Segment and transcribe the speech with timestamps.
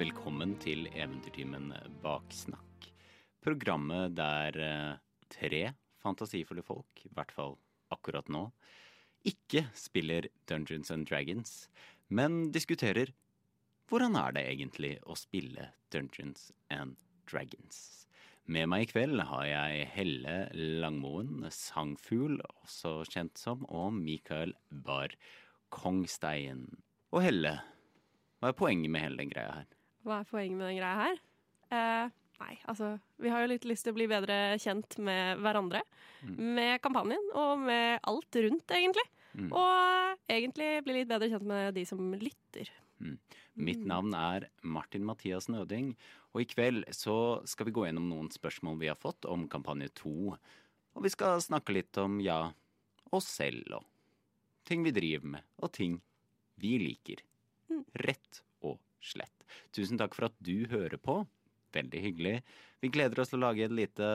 [0.00, 2.86] velkommen til Eventyrtimen Baksnakk.
[3.44, 5.58] Programmet der eh, tre
[6.00, 7.58] fantasifulle folk, i hvert fall
[7.92, 8.46] akkurat nå,
[9.28, 11.66] ikke spiller Dungeons and Dragons,
[12.08, 13.12] men diskuterer
[13.90, 16.96] hvordan er det egentlig å spille Dungeons and
[17.28, 18.06] Dragons.
[18.48, 20.38] Med meg i kveld har jeg Helle
[20.80, 25.12] Langmoen, sangfugl, også kjent som, og Mikael Barr
[25.68, 26.70] Kongstein.
[27.12, 27.58] Og Helle,
[28.40, 29.68] hva er poenget med hele den greia her?
[30.06, 31.20] Hva er poenget med den greia her?
[31.70, 35.82] Eh, nei, altså Vi har jo litt lyst til å bli bedre kjent med hverandre.
[36.36, 39.06] Med kampanjen og med alt rundt, egentlig.
[39.32, 39.50] Mm.
[39.52, 42.72] Og egentlig bli litt bedre kjent med de som lytter.
[43.60, 45.94] Mitt navn er Martin Mathias Nøding,
[46.32, 49.90] og i kveld så skal vi gå gjennom noen spørsmål vi har fått om kampanje
[50.02, 50.34] to.
[50.96, 52.50] Og vi skal snakke litt om, ja,
[53.10, 53.86] oss selv og
[54.70, 55.98] ting vi driver med, og ting
[56.60, 57.24] vi liker.
[58.04, 59.39] Rett og slett.
[59.76, 61.20] Tusen takk for at du hører på.
[61.74, 62.36] Veldig hyggelig.
[62.82, 64.06] Vi gleder oss til å lage et lite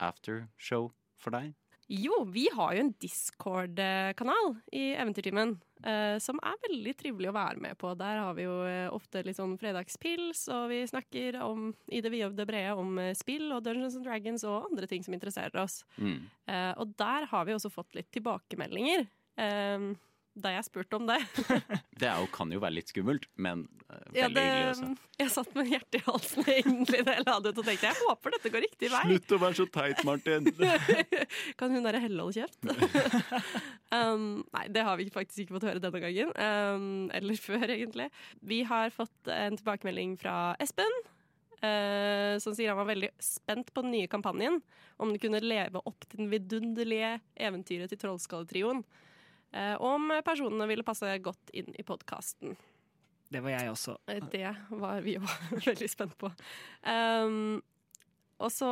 [0.00, 1.52] aftershow for deg.
[1.90, 5.56] Jo, vi har jo en Discord-kanal i Eventyrtimen.
[5.82, 7.94] eh, som er veldig trivelig å være med på.
[7.96, 12.12] Der har vi jo eh, ofte litt sånn fredagspils, og vi snakker om, i det
[12.12, 15.16] vide og det brede om eh, spill og Dungeons and Dragons og andre ting som
[15.16, 15.80] interesserer oss.
[15.96, 16.28] Mm.
[16.52, 19.08] Eh, og der har vi også fått litt tilbakemeldinger.
[19.40, 19.90] eh,
[20.38, 21.18] da jeg spurte om det.
[22.00, 24.86] Det er jo, kan jo være litt skummelt, men eh, veldig Ja, det, hyggelig også.
[25.20, 27.98] jeg satt med hjertet i halsen egentlig da jeg la det ut og tenkte jeg
[27.98, 29.02] håper dette går riktig vei.
[29.10, 30.48] Slutt å være så teit, Martin!
[31.60, 32.60] Kan hun derre Helle holde kjeft?
[33.92, 34.24] um,
[34.56, 36.32] nei, det har vi faktisk ikke fått høre denne gangen.
[36.38, 38.08] Um, eller før, egentlig.
[38.40, 41.00] Vi har fått en tilbakemelding fra Espen.
[41.60, 44.62] Uh, som sier han var veldig spent på den nye kampanjen.
[44.96, 48.80] Om den kunne leve opp til den vidunderlige eventyret til Trollskalletrioen.
[49.50, 52.56] Uh, om personene ville passe godt inn i podkasten.
[53.30, 53.96] Det var jeg også.
[54.10, 54.50] Eh, Det
[54.80, 55.30] var vi òg
[55.70, 56.30] veldig spent på.
[56.82, 57.60] Um,
[58.40, 58.70] og så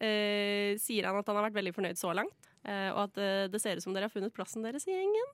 [0.00, 3.46] eh, sier han at han har vært veldig fornøyd så langt, eh, og at eh,
[3.52, 5.32] det ser ut som dere har funnet plassen deres i gjengen.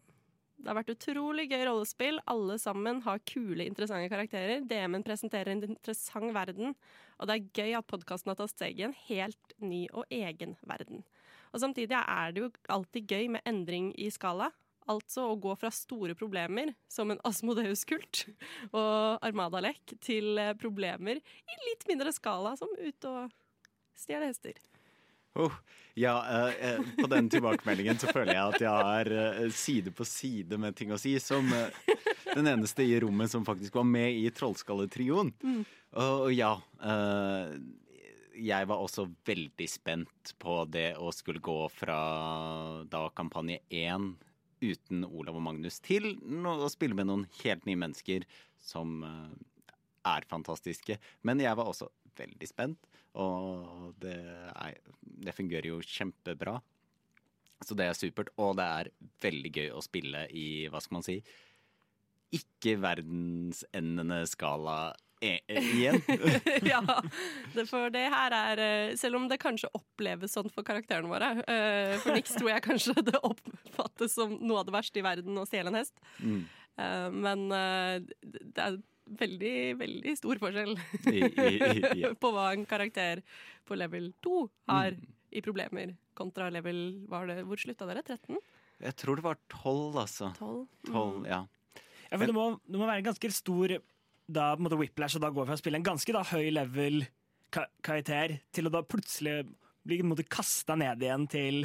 [0.61, 2.19] Det har vært utrolig gøy rollespill.
[2.29, 4.67] Alle sammen har kule, interessante karakterer.
[4.69, 6.75] DM-en presenterer en interessant verden,
[7.17, 10.59] og det er gøy at podkasten har tatt steg i en helt ny og egen
[10.69, 11.07] verden.
[11.55, 14.51] Og samtidig er det jo alltid gøy med endring i skala.
[14.89, 18.25] Altså å gå fra store problemer, som en Asmodeus-kult
[18.71, 23.31] og Armadalek, til eh, problemer i litt mindre skala, som ut og
[23.99, 24.57] stjele hester.
[25.39, 25.53] Oh,
[25.95, 30.07] ja, eh, eh, på den tilbakemeldingen så føler jeg at jeg har eh, side på
[30.09, 31.71] side med ting å si, som eh,
[32.33, 35.31] den eneste i rommet som faktisk var med i Trollskalletrioen.
[36.01, 37.55] Og ja, eh,
[38.41, 42.01] jeg var også veldig spent på det å skulle gå fra
[42.91, 44.13] da kampanje én
[44.61, 46.13] uten Olav og Magnus til
[46.47, 48.27] å spille med noen helt nye mennesker
[48.61, 49.75] som eh,
[50.11, 50.99] er fantastiske.
[51.27, 51.91] Men jeg var også
[52.21, 52.89] veldig spent,
[53.19, 54.17] og det,
[54.53, 56.59] er, det fungerer jo kjempebra.
[57.65, 58.91] Så det er supert, og det er
[59.21, 61.19] veldig gøy å spille i, hva skal man si,
[62.37, 65.99] ikke verdensendende skala e igjen.
[66.73, 66.81] ja,
[67.55, 71.29] det, for det her er eh, Selv om det kanskje oppleves sånn for karakterene våre
[71.45, 75.37] eh, For Nix tror jeg kanskje det oppfattes som noe av det verste i verden
[75.41, 75.97] å stjele en hest.
[76.25, 76.41] Mm.
[76.81, 78.81] Eh, men eh, det er
[79.21, 80.77] veldig, veldig stor forskjell
[82.23, 83.25] på hva en karakter
[83.67, 84.37] på level 2
[84.71, 85.09] har Mm.
[85.37, 88.03] i problemer, kontra level var det, Hvor slutta dere?
[88.03, 88.39] 13?
[88.81, 90.33] Jeg tror det var tolv, altså.
[90.39, 90.63] 12?
[90.89, 91.45] Tolv, ja.
[92.11, 93.77] Ja, for det, må, det må være ganske stor
[94.33, 96.51] da, på en måte whiplash og da går fra å spille en ganske da, høy
[96.55, 97.03] level
[97.51, 99.43] karakter til å da plutselig
[99.87, 101.65] bli på en måte kasta ned igjen til,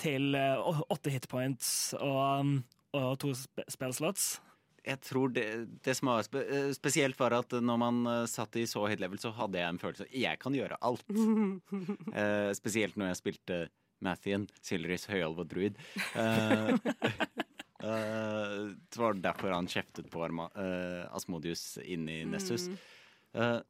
[0.00, 2.58] til eh, åtte hitpoints og,
[2.98, 4.36] og to spillslots.
[4.88, 5.46] Jeg tror det,
[5.84, 9.20] det som var eh, spesielt, var at når man eh, satt i så høyt level,
[9.20, 11.04] så hadde jeg en følelse av jeg kan gjøre alt.
[12.18, 13.56] Eh, spesielt når jeg spilte
[14.04, 15.78] Mathien, Silris høyalv og druid.
[16.18, 16.72] Eh,
[17.82, 18.54] eh,
[18.90, 22.68] det var derfor han kjeftet på Arma, uh, Asmodius inni i Nessus.
[23.36, 23.60] Uh,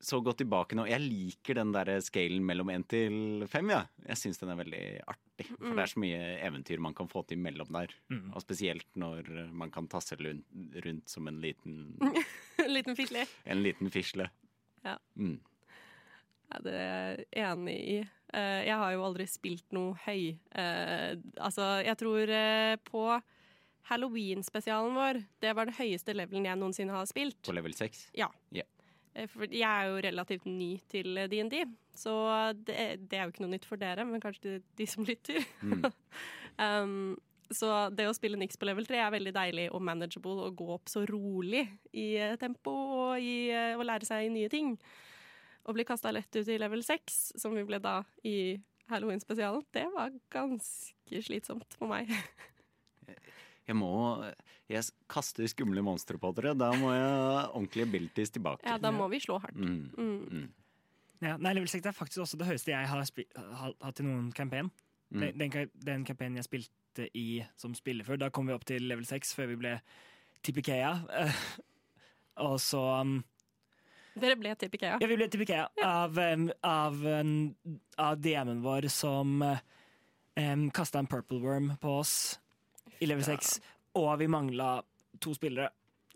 [0.00, 0.84] så gå tilbake nå.
[0.90, 3.70] Jeg liker den der scalen mellom én til fem.
[3.72, 3.86] Ja.
[4.06, 5.46] Jeg syns den er veldig artig.
[5.56, 7.94] For det er så mye eventyr man kan få til mellom der.
[8.36, 10.44] Og spesielt når man kan tasse rundt,
[10.84, 11.96] rundt som en liten,
[12.60, 13.24] En liten fisle.
[13.44, 14.28] en liten fisle.
[14.84, 14.98] Ja.
[15.16, 15.40] Mm.
[16.52, 17.98] Ja, det er jeg enig i.
[18.34, 20.36] Eh, jeg har jo aldri spilt noe høy.
[20.58, 23.04] Eh, altså, jeg tror eh, på
[23.86, 27.38] Halloween-spesialen vår, det var den høyeste levelen jeg noensinne har spilt.
[27.46, 28.08] På level 6?
[28.18, 28.30] Ja.
[29.14, 31.60] Eh, For jeg er jo relativt ny til DND,
[31.96, 32.16] så
[32.66, 35.40] det, det er jo ikke noe nytt for dere, men kanskje de, de som lytter.
[35.62, 35.86] Mm.
[36.66, 37.16] um,
[37.54, 40.66] Så det å spille Nix på level 3 er veldig deilig og manageable og gå
[40.74, 41.62] opp så rolig
[41.94, 42.10] i
[42.42, 44.74] tempo og, i, og lære seg nye ting.
[45.66, 48.56] Å bli kasta lett ut i level 6, som vi ble da i
[48.90, 52.12] Halloween-spesialen, det var ganske slitsomt for meg.
[53.66, 53.90] Jeg må
[54.70, 56.54] Jeg kaster skumle monstre på dere.
[56.58, 57.10] Da må jeg
[57.54, 58.66] ordentlig abilities tilbake.
[58.66, 59.58] Ja, da må vi slå hardt.
[59.58, 59.90] Mm.
[59.94, 60.48] Mm.
[61.22, 64.70] Ja, nei, level 6 er faktisk også det høyeste jeg har hatt i noen campaign.
[65.10, 65.22] Mm.
[65.22, 68.86] Den, den, den campaignen jeg spilte i som spiller før, da kom vi opp til
[68.90, 69.76] level 6 før vi ble
[70.46, 70.92] TPK-a.
[72.46, 73.20] Og så um,
[74.16, 74.96] Dere ble til Ikea.
[75.02, 77.02] Ja, vi ble TPK-a av, um, av,
[78.00, 82.14] av DM-en vår som um, kasta en purple worm på oss
[83.00, 83.58] i level 6,
[84.00, 84.78] og vi mangla
[85.20, 85.68] to spillere.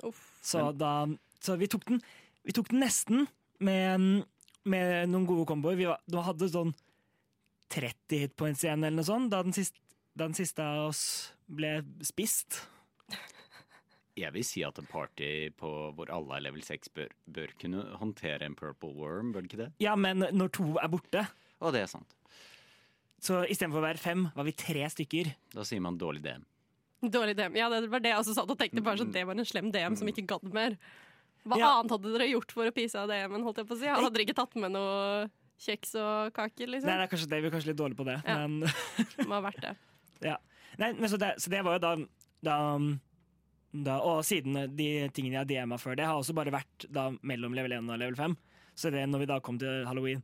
[0.06, 0.22] Uff.
[0.40, 1.04] Så, da,
[1.44, 2.00] så vi tok den
[2.40, 3.26] Vi tok den nesten
[3.60, 4.24] med,
[4.64, 5.76] med noen gode komboer.
[5.76, 6.72] Vi var, da hadde sånn
[7.70, 9.76] 30 hitpoints igjen eller noe sånt da den siste,
[10.16, 11.02] da den siste av oss
[11.44, 12.62] ble spist.
[14.20, 17.84] Jeg vil si at en party på hvor alle er level 6 bør, bør kunne
[18.00, 19.70] håndtere en purple worm, bør det ikke det?
[19.82, 21.26] Ja, men når to er borte,
[21.60, 22.14] Å, det er sant.
[23.20, 25.34] så istedenfor å være fem, var vi tre stykker.
[25.52, 26.46] Da sier man dårlig DM.
[27.00, 27.56] Dårlig DM.
[27.56, 28.82] Ja, det var det jeg også satt og tenkte.
[28.84, 30.76] Bare så det var en slem DM som ikke gadd mer.
[31.48, 31.68] Hva Ja.
[31.80, 33.42] annet hadde dere gjort for å pise av DM-en?
[33.42, 33.86] holdt jeg på å si?
[33.88, 35.30] Hadde dere ikke tatt med noe
[35.60, 36.68] kjeks og kaker?
[36.68, 36.88] liksom?
[36.88, 38.18] Nei, det er kanskje det, vi er kanskje litt dårlige på det.
[38.26, 38.46] Ja.
[38.46, 38.60] Men,
[39.28, 39.76] må ha vært det.
[40.80, 41.94] nei, men så, det, så det var jo da,
[42.44, 42.56] da,
[43.70, 47.54] da Og siden de tingene jeg DM-a før det, har også bare vært da mellom
[47.54, 48.36] level 1 og level 5.
[48.74, 50.22] Så det når vi da kom til halloween,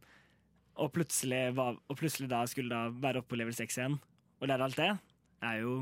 [0.76, 3.98] og plutselig, var, og plutselig da skulle da være oppe på level 6 igjen,
[4.40, 4.90] og lære alt det,
[5.46, 5.76] er jo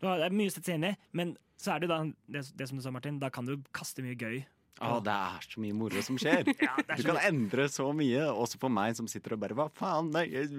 [0.00, 1.98] Det er mye å sette seg inn i, men så er det jo da
[2.36, 4.42] det, det som du sa, Martin, da kan du kaste mye gøy.
[4.84, 6.44] Å, det er så mye moro som skjer.
[6.66, 9.70] Ja, Du kan kan endre så mye, også for meg som sitter og bare Hva
[9.72, 10.50] faen, nei, jeg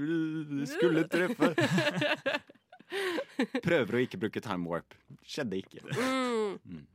[0.73, 1.53] skulle treffe.
[3.67, 4.95] Prøver å ikke bruke time warp.
[5.27, 5.83] Skjedde ikke.
[5.97, 6.85] Mm.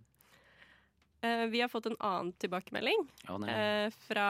[1.23, 4.29] Eh, vi har fått en annen tilbakemelding oh, eh, fra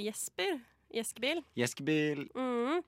[0.00, 0.60] Jesper.
[0.94, 1.42] Jeskebil.
[1.58, 2.24] Jeskebil.
[2.34, 2.80] Mm.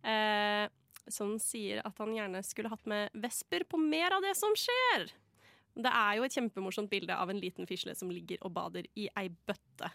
[0.00, 0.66] Uh,
[1.10, 5.08] som sier at han gjerne skulle hatt med Vesper på mer av det som skjer.
[5.80, 9.08] Det er jo et kjempemorsomt bilde av en liten fisle som ligger og bader i
[9.18, 9.90] ei bøtte.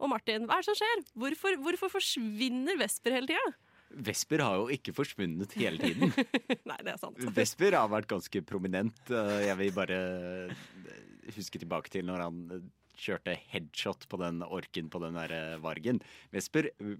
[0.00, 1.02] Og Martin, hva er det som skjer?
[1.18, 3.52] Hvorfor, hvorfor forsvinner Vesper hele tida?
[3.90, 6.12] Vesper har jo ikke forsvunnet hele tiden.
[6.70, 7.18] Nei, det er sant.
[7.34, 9.00] Vesper har vært ganske prominent.
[9.10, 9.98] Eh, Jeg vil bare
[11.36, 12.68] huske tilbake til når han eh,
[13.00, 15.98] kjørte headshot på den orken på den der eh, vargen.
[16.34, 16.94] Vesper eh,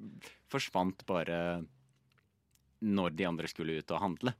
[0.50, 1.38] forsvant bare
[2.80, 4.34] når de andre skulle ut og handle.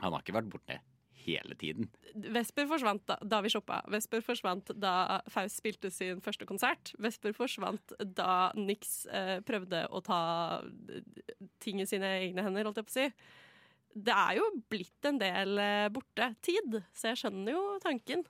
[0.00, 0.80] Han har ikke vært borte
[1.24, 1.88] hele tiden.
[2.14, 3.80] Vesper forsvant da, da vi shoppa.
[3.92, 6.92] Vesper forsvant da Faust spilte sin første konsert.
[7.02, 10.20] Vesper forsvant da Nix eh, prøvde å ta
[10.62, 11.02] eh,
[11.64, 13.08] ting i sine egne hender, holdt jeg på å si.
[13.94, 18.24] Det er jo blitt en del eh, borte tid, så jeg skjønner jo tanken.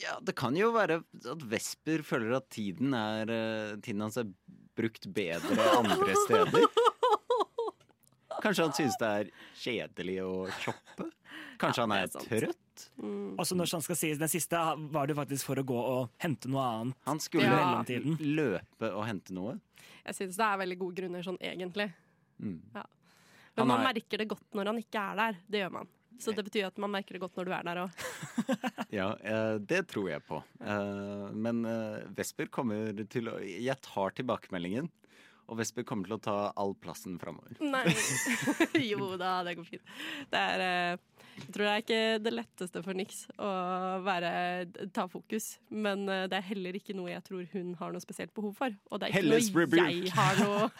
[0.00, 4.30] Ja, det kan jo være at Vesper føler at tiden, er, eh, tiden hans er
[4.78, 6.66] brukt bedre andre steder.
[8.42, 9.30] Kanskje han synes det er
[9.62, 11.08] kjedelig å shoppe?
[11.62, 12.58] Kanskje Ja, han er, er trøtt?
[12.98, 13.36] Mm.
[13.38, 14.58] Også når han skal sies, Den siste
[14.90, 16.96] var det faktisk for å gå og hente noe annet.
[17.06, 17.82] Han skulle Ja.
[18.18, 19.58] løpe og hente noe.
[20.04, 21.92] Jeg synes det er veldig gode grunner sånn egentlig.
[22.42, 22.60] Mm.
[22.74, 22.84] Men
[23.58, 25.38] Han man er- merker det godt når han ikke er der.
[25.48, 25.88] Det gjør man.
[26.18, 27.90] Så det betyr at man merker det godt når du er der òg.
[28.92, 30.42] Ja, eh, det tror jeg på.
[30.60, 34.90] Eh, men eh, Vesper kommer til å Jeg tar tilbakemeldingen.
[35.50, 37.56] Og Vesper kommer til å ta all plassen framover.
[37.60, 37.84] Nei.
[38.92, 39.94] jo da, det går fint.
[40.32, 41.00] Det er eh,
[41.42, 43.50] Jeg tror det er ikke det letteste for Nix å
[44.06, 44.32] være,
[44.94, 45.56] ta fokus.
[45.68, 48.76] Men eh, det er heller ikke noe jeg tror hun har noe spesielt behov for.
[48.90, 49.88] Og det er ikke Helles noe rebuke.
[49.90, 50.70] jeg har noe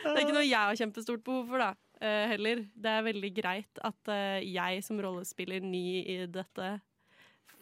[0.00, 1.74] Det er ikke noe jeg har kjempestort behov for, da.
[2.00, 2.62] eh, heller.
[2.74, 6.70] Det er veldig greit at jeg som rollespiller ny i dette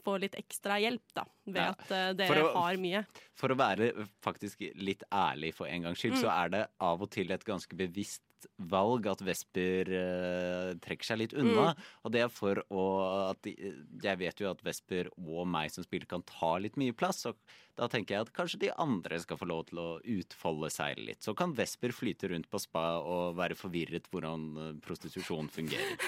[0.08, 1.24] får litt ekstra hjelp, da.
[1.46, 3.04] Ved Ja, at eh, dere å- har mye.
[3.36, 3.92] For å være
[4.24, 6.22] faktisk litt ærlig for en gangs skyld, Mm.
[6.24, 8.22] så er det av og til et ganske bevisst
[8.70, 11.72] valg at Vesper eh, trekker seg litt unna.
[11.72, 11.86] Mm.
[12.04, 12.84] Og det er for å
[13.28, 13.54] at de,
[14.02, 17.24] Jeg vet jo at Vesper og meg som spiller kan ta litt mye plass.
[17.30, 17.38] Og
[17.78, 21.22] da tenker jeg at kanskje de andre skal få lov til å utfolde seg litt.
[21.22, 25.96] Så kan Vesper flyte rundt på spa og være forvirret hvordan eh, prostitusjon fungerer.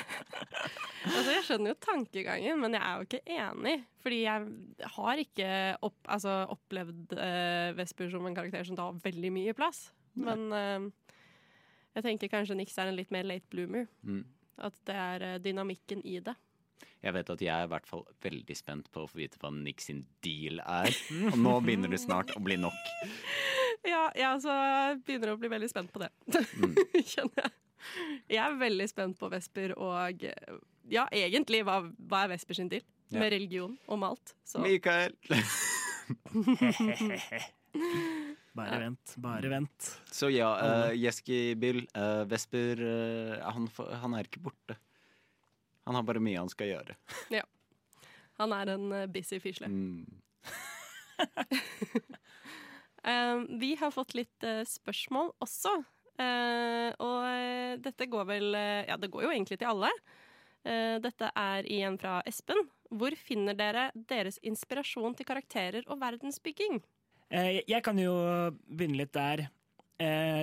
[1.01, 3.73] Altså, jeg skjønner jo tankegangen, men jeg er jo ikke enig.
[4.05, 5.53] Fordi jeg har ikke
[5.89, 9.87] opp, altså, opplevd eh, Vesper som en karakter som tar veldig mye plass.
[10.21, 10.91] Men eh,
[11.97, 13.89] jeg tenker kanskje Nix er en litt mer late bloomer.
[14.07, 14.23] Mm.
[14.61, 16.37] At det er eh, dynamikken i det.
[17.01, 19.51] Jeg vet at jeg er i hvert fall veldig spent på å få vite hva
[19.55, 20.93] Nix sin deal er.
[21.33, 22.81] Og nå begynner det snart å bli nok.
[23.81, 24.53] Ja, jeg altså
[25.07, 26.11] begynner å bli veldig spent på det.
[26.29, 26.75] Mm.
[27.15, 27.53] Kjenner jeg.
[28.29, 30.21] Jeg er veldig spent på Vesper og
[30.93, 31.79] Ja, egentlig, hva,
[32.11, 32.85] hva er Vesper sin deal?
[33.09, 33.23] Ja.
[33.23, 34.35] Med religion og malt.
[34.45, 35.17] Så Mikael!
[38.53, 39.91] Bare vent, bare vent.
[40.11, 43.69] Så ja, uh, Jeski Bill, uh, Vesper uh, han,
[44.03, 44.75] han er ikke borte.
[45.87, 46.97] Han har bare mye han skal gjøre.
[47.39, 47.45] ja.
[48.43, 49.71] han er en busy fisle.
[49.71, 50.05] Mm.
[53.61, 55.73] Vi har fått litt spørsmål også.
[56.21, 59.89] Eh, og dette går vel Ja, det går jo egentlig til alle.
[60.65, 62.67] Eh, dette er igjen fra Espen.
[62.91, 66.81] Hvor finner dere deres inspirasjon til karakterer og verdensbygging?
[67.31, 68.15] Eh, jeg kan jo
[68.67, 69.47] begynne litt der.
[70.03, 70.43] Eh,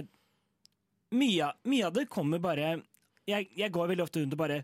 [1.17, 2.77] mye, mye av det kommer bare
[3.27, 4.61] jeg, jeg går veldig ofte rundt og bare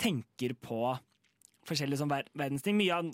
[0.00, 0.80] tenker på
[1.68, 2.76] forskjellige sånn ver verdensting.
[2.76, 3.08] Mye av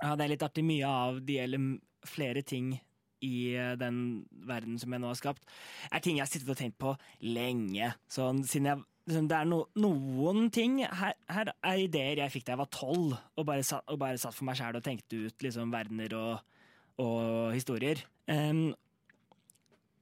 [0.00, 0.64] ja, Det er litt artig.
[0.64, 1.66] Mye av det gjelder
[2.08, 2.76] flere ting
[3.20, 5.42] i eh, den verden som jeg nå har skapt,
[5.90, 6.94] er ting jeg har sittet og tenkt på
[7.26, 7.90] lenge.
[8.08, 12.46] Sånn, siden jeg, sånn, det er no, noen ting her, her er ideer jeg fikk
[12.46, 15.74] da jeg var tolv, og og bare satt for meg sjæl og tenkte ut liksom,
[15.74, 16.56] verdener og,
[17.00, 18.02] og historier.
[18.30, 18.70] Um,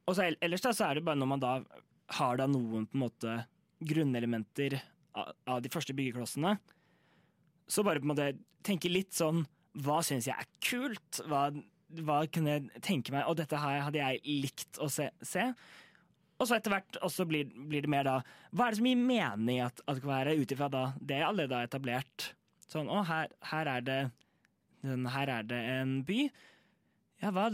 [0.09, 1.55] og så ellers da, så er det bare når man da
[2.19, 3.35] har da noen på en måte
[3.85, 4.79] grunnelementer
[5.19, 6.57] av, av de første byggeklossene,
[7.69, 8.31] så bare på en måte
[8.65, 9.45] tenke litt sånn
[9.85, 11.21] Hva syns jeg er kult?
[11.29, 11.51] Hva,
[12.01, 13.29] hva kunne jeg tenke meg?
[13.29, 15.11] Og dette hadde jeg likt å se.
[15.21, 15.45] se.
[16.39, 18.17] Og så etter hvert også blir, blir det mer da
[18.51, 21.27] Hva er det som gir mening at, at det kan være ut ifra det jeg
[21.29, 22.31] allerede har etablert?
[22.69, 24.01] Sånn, å, her, her er det
[25.19, 26.29] Her er det en by.
[27.23, 27.49] Ja, hva,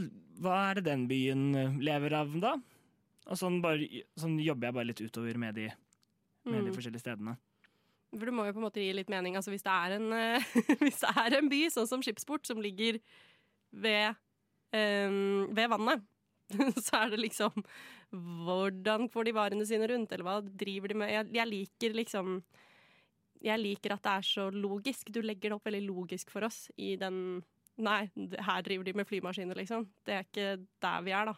[0.44, 2.54] hva er det den byen eh, lever av da?
[3.24, 3.86] Og sånn, bare,
[4.20, 5.70] sånn jobber jeg bare litt utover med de,
[6.44, 6.74] med de Mm.
[6.76, 7.38] forskjellige stedene.
[8.14, 9.34] For det må jo på en måte gi litt mening.
[9.38, 10.44] Altså hvis det er en, eh,
[10.84, 13.00] hvis det er en by, sånn som Skipsport, som ligger
[13.72, 14.14] ved,
[14.76, 16.04] um, ved vannet,
[16.84, 17.64] så er det liksom
[18.14, 21.10] Hvordan får de varene sine rundt, eller hva driver de med?
[21.10, 22.36] Jeg, jeg liker liksom
[23.42, 25.08] Jeg liker at det er så logisk.
[25.10, 27.40] Du legger det opp veldig logisk for oss i den
[27.82, 29.88] Nei, her driver de med flymaskiner, liksom.
[30.06, 30.50] Det er ikke
[30.82, 31.34] der vi er, da.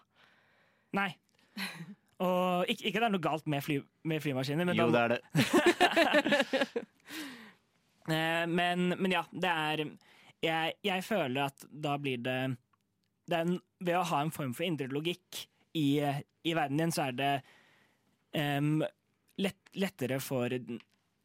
[0.98, 1.10] Nei.
[2.26, 3.78] Og ikke, ikke det er noe galt med, fly,
[4.08, 6.70] med flymaskiner, men, Jo, da, det er det.
[8.16, 9.84] eh, men, men ja, det er
[10.44, 12.40] jeg, jeg føler at da blir det,
[13.28, 15.42] det en, Ved å ha en form for indre logikk
[15.76, 17.32] i, i verden din, så er det
[18.32, 18.80] um,
[19.42, 20.52] lett, lettere for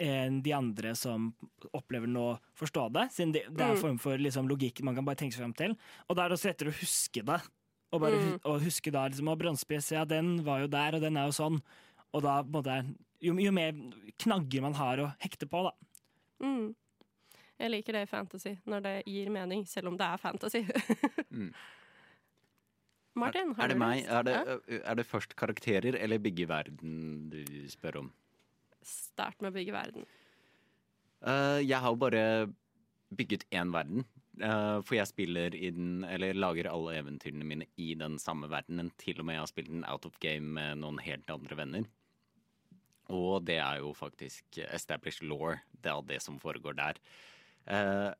[0.01, 1.29] eh, de andre som
[1.77, 3.05] opplever den, å forstå det.
[3.13, 3.81] Siden det, det er en Mm.
[3.86, 5.77] form for liksom, logikk man kan bare tenke seg frem til.
[6.10, 7.41] Og da er det også lettere å huske det.
[7.93, 8.39] Og, bare, Mm.
[8.46, 11.36] og huske da liksom, å bronsepress, ja, den var jo der, og den er jo
[11.38, 11.62] sånn.
[12.13, 13.74] Og da må det, måte, jo, jo mer
[14.17, 15.72] knagger man har å hekte på, da.
[16.41, 16.74] Mm.
[17.60, 20.63] Jeg liker det i fantasy, når det gir mening, selv om det er fantasy.
[21.31, 21.53] Mm.
[23.15, 24.10] Martin, har er det du lyst?
[24.10, 24.79] Er det, Ja?
[24.91, 28.12] er det først karakterer eller bygge verden du spør om?
[28.85, 30.07] Start med å bygge verden.
[31.21, 32.23] Uh, jeg har jo bare
[33.13, 34.05] bygget én verden.
[34.41, 38.89] Uh, for jeg spiller i den, eller lager alle eventyrene mine i den samme verdenen.
[39.01, 41.89] Til og med jeg har spilt den out of game med noen helt andre venner.
[43.11, 45.57] Og det er jo faktisk established law.
[45.71, 47.01] Det er det som foregår der.
[47.67, 48.11] Uh,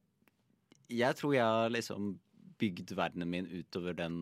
[0.92, 2.14] jeg tror jeg har liksom
[2.62, 4.18] bygd verdenen min utover den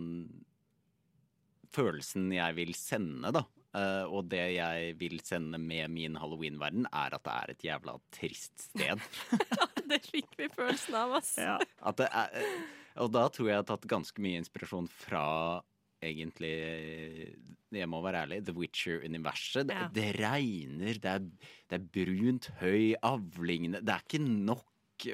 [1.73, 3.43] følelsen jeg vil sende, da.
[3.77, 7.97] Eh, og det jeg vil sende med min halloween-verden, er at det er et jævla
[8.15, 9.03] trist sted.
[9.91, 11.35] det fikk vi følelsen av, ass.
[11.37, 12.47] Det er,
[12.99, 15.25] og da tror jeg jeg har tatt ganske mye inspirasjon fra
[16.01, 16.53] egentlig
[17.75, 19.67] Jeg må være ærlig The Witcher-universet.
[19.69, 19.87] Det, Ja.
[19.93, 21.25] det regner, det er,
[21.69, 24.65] det er brunt høy, avlingene Det er ikke nok.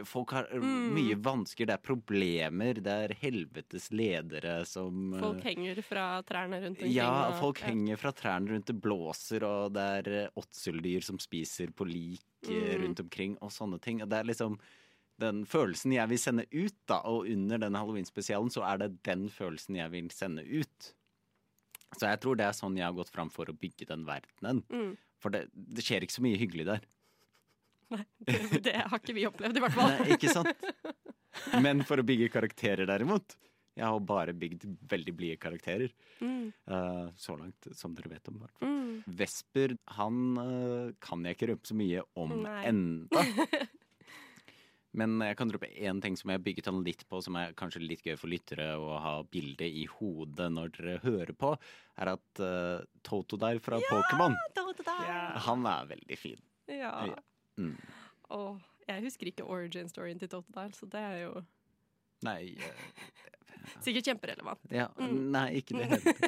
[0.05, 0.93] Folk har Mm.
[0.95, 6.59] mye vansker, det er problemer, det er helvetes ledere som eh, Folk henger fra trærne
[6.63, 6.91] rundt omkring.
[6.93, 11.17] ja, og- folk henger fra trærne rundt, det blåser, og det er eh, åtseldyr som
[11.19, 12.81] spiser på lik eh, Mm.
[12.83, 14.01] rundt omkring, og sånne ting.
[14.01, 14.57] Og det er liksom
[15.17, 19.29] den følelsen jeg vil sende ut, da, og under denne halloween-spesialen så er det den
[19.29, 20.93] følelsen jeg vil sende ut.
[21.95, 24.63] Så jeg tror det er sånn jeg har gått fram for å bygge den verdenen.
[24.69, 24.97] Mm.
[25.17, 26.81] For det, det skjer ikke så mye hyggelig der.
[27.93, 29.91] Nei, det, det har ikke vi opplevd, i hvert fall.
[29.93, 30.69] Nei, ikke sant?
[31.65, 33.35] Men for å bygge karakterer, derimot.
[33.75, 35.91] Jeg har bare bygd veldig blide karakterer.
[36.23, 36.47] Mm.
[36.47, 38.37] eh, så langt, som dere vet om.
[38.37, 38.69] i hvert fall.
[38.71, 39.15] Mm.
[39.19, 42.61] Vesper han øh, kan jeg ikke røpe så mye om Nei.
[42.71, 43.25] enda.
[44.95, 47.51] Men jeg kan droppe én ting som jeg har bygget han litt på, som er
[47.59, 51.51] kanskje litt gøy for lyttere å ha bildet i hodet når dere hører på,
[51.99, 54.37] er at uh, Totodile fra ja, Pokémon,
[55.49, 56.39] han er veldig fin.
[56.71, 56.93] Ja.
[57.57, 57.75] Mm.
[58.35, 61.43] Og jeg husker ikke origin-storyen til Totodile, så det er jo
[62.25, 64.59] Nei, Uh, sikkert kjemperelevant.
[64.71, 65.31] ja, Mm.
[65.31, 66.19] nei, ikke det heller.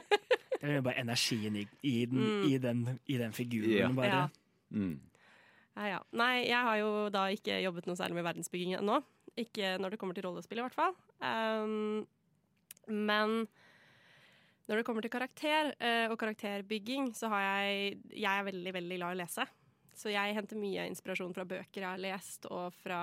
[0.58, 2.44] Det er bare energien i, i, den, Mm.
[2.50, 3.90] i, den, i den figuren, Ja.
[3.94, 4.08] bare.
[4.08, 4.28] Ja.
[4.72, 5.00] Mm.
[5.78, 6.00] Ja, ja.
[6.12, 9.04] Nei, jeg har jo da ikke jobbet noe særlig med verdensbygging ennå.
[9.38, 10.96] Ikke når det kommer til rollespill, i hvert fall.
[11.22, 12.08] Um,
[12.88, 13.48] men
[14.68, 18.98] når det kommer til karakter uh, og karakterbygging, så har jeg Jeg er veldig, veldig
[18.98, 19.46] glad i å lese.
[19.98, 23.00] Så jeg henter mye inspirasjon fra bøker jeg har lest, og fra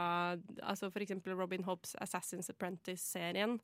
[0.62, 3.58] altså eksempel Robin Hobbes' Assassin's Apprentice-serien.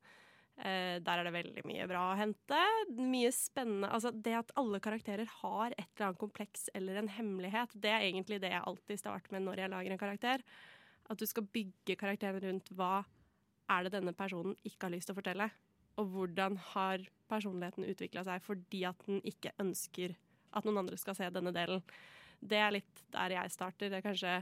[0.60, 2.58] Eh, der er det veldig mye bra å hente.
[2.98, 3.88] Mye spennende.
[3.88, 8.08] Altså, det at alle karakterer har et eller annet kompleks eller en hemmelighet, det er
[8.08, 10.44] egentlig det jeg alltid starter med når jeg lager en karakter.
[11.10, 13.04] At du skal bygge karakteren rundt hva
[13.70, 15.48] er det denne personen ikke har lyst til å fortelle.
[16.02, 20.18] Og hvordan har personligheten utvikla seg fordi at den ikke ønsker
[20.50, 21.82] at noen andre skal se denne delen.
[22.40, 23.90] Det er litt der jeg starter.
[23.92, 24.32] Det er kanskje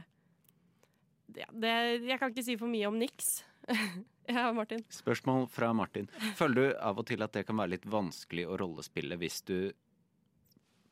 [1.37, 1.73] ja, det,
[2.07, 3.43] Jeg kan ikke si for mye om niks.
[4.29, 4.81] ja, Martin.
[4.93, 6.07] Spørsmål fra Martin.
[6.39, 9.57] Føler du av og til at det kan være litt vanskelig å rollespille hvis du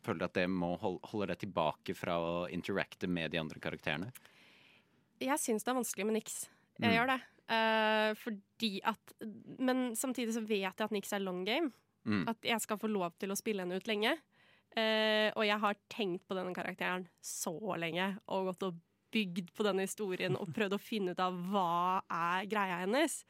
[0.06, 4.12] føler at det må holde deg tilbake fra å interacte med de andre karakterene?
[5.20, 6.44] Jeg syns det er vanskelig med niks.
[6.78, 6.96] Jeg Mm.
[7.00, 7.22] gjør det.
[7.48, 9.14] Uh, fordi at
[9.58, 11.72] Men samtidig så vet jeg at niks er long game.
[12.06, 12.28] Mm.
[12.30, 14.14] At jeg skal få lov til å spille henne ut lenge.
[14.76, 18.82] Eh, og jeg har tenkt på denne karakteren så lenge og gått og
[19.14, 23.22] bygd på denne historien og prøvd å finne ut av hva er greia hennes.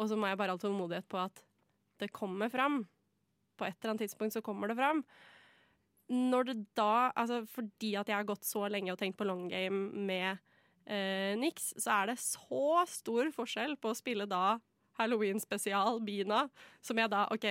[0.00, 1.44] Og så må jeg bare ha tålmodighet på at
[2.00, 2.82] det kommer fram.
[3.60, 5.04] På et eller annet tidspunkt så kommer det fram.
[6.10, 9.44] Når det da, altså Fordi at jeg har gått så lenge og tenkt på long
[9.50, 10.40] game med
[10.90, 14.58] uh, Nix, så er det så stor forskjell på å spille da
[14.98, 16.48] Halloween-spesial Bina,
[16.82, 17.46] som jeg da OK,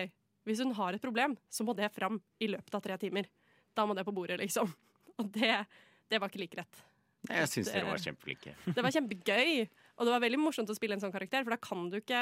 [0.50, 3.30] hvis hun har et problem, så må det fram i løpet av tre timer.
[3.78, 4.72] Da må det på bordet, liksom.
[5.20, 5.54] Og det,
[6.10, 6.82] det var ikke like rett.
[7.28, 8.54] Jeg syns Det- dere var kjempeflinke.
[8.74, 9.68] Det var kjempegøy,
[10.00, 12.22] og det var veldig morsomt å spille en sånn karakter, for da kan du ikke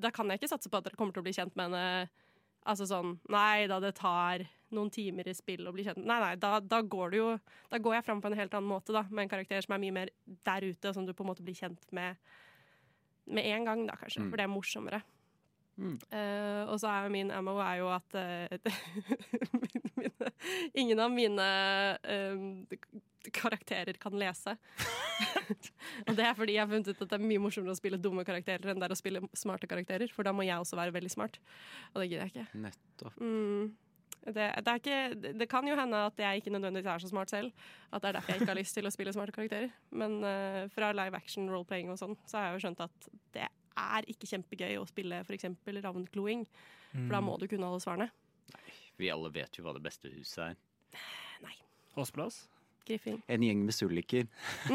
[0.00, 2.08] Da kan jeg ikke satse på at dere kommer til å bli kjent med henne
[2.64, 6.32] Altså sånn Nei da, det tar noen timer i spill å bli kjent Nei, nei,
[6.40, 7.28] da, da går du jo
[7.68, 9.82] Da går jeg fram på en helt annen måte, da, med en karakter som er
[9.84, 10.12] mye mer
[10.48, 12.16] der ute, og som du på en måte blir kjent med
[13.28, 14.18] med en gang, da, kanskje.
[14.24, 14.30] Mm.
[14.32, 15.02] For det er morsommere.
[15.80, 15.96] Mm.
[16.10, 18.72] Eh, og så er jo min MO er jo at uh,
[19.96, 20.32] mine,
[20.74, 21.46] ingen av mine
[22.02, 22.66] eh,
[23.32, 24.56] karakterer kan lese.
[26.06, 28.00] og det er fordi jeg har funnet ut at det er mye morsommere å spille
[28.00, 30.94] dumme karakterer enn det er å spille smarte karakterer, for da må jeg også være
[30.98, 31.40] veldig smart.
[31.94, 32.62] Og det gidder jeg ikke.
[32.66, 33.16] Nettopp.
[33.22, 33.72] Mm.
[34.22, 37.64] Det, det, ikke, det kan jo hende at jeg ikke nødvendigvis er så smart selv.
[37.90, 39.72] At det er derfor jeg ikke har lyst til å spille smarte karakterer.
[39.90, 43.48] Men uh, fra live action role-playing og sånn, så har jeg jo skjønt at det
[43.78, 45.48] er ikke kjempegøy å spille f.eks.
[45.82, 46.46] ravnkloing.
[46.92, 48.08] For da må du kunne alle svarene.
[48.52, 50.56] Nei, Vi alle vet jo hva det beste huset er.
[51.44, 51.54] Nei.
[51.96, 52.42] Åsplass?
[52.86, 53.22] Griffing.
[53.30, 54.26] En gjeng med sulliker.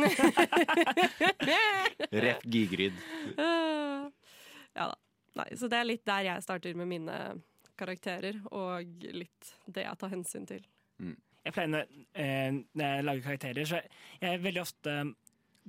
[2.12, 2.96] Rett Gigryd.
[3.38, 4.96] Ja da.
[5.38, 7.16] Nei, så det er litt der jeg starter med mine
[7.78, 10.64] karakterer, og litt det jeg tar hensyn til.
[11.46, 13.82] Jeg pleier når, eh, når jeg lager karakterer, så
[14.24, 14.96] jeg veldig ofte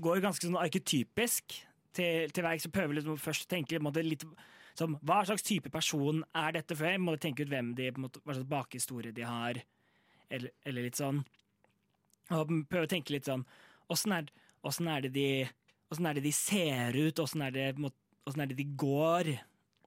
[0.01, 1.59] går ganske sånn arketypisk
[1.99, 4.25] til, til verk, så prøver liksom først å tenke måte, litt
[4.79, 6.93] som hva slags type person er dette før?
[6.95, 9.59] Jeg må tenke ut hvem de, måte, hva slags bakhistorie de har,
[10.31, 11.23] eller, eller litt sånn.
[12.37, 13.47] Og prøve å tenke litt sånn
[13.89, 14.27] Åssen er,
[14.61, 17.23] er, det de er det de ser ut?
[17.23, 19.31] Åssen er, er det de går?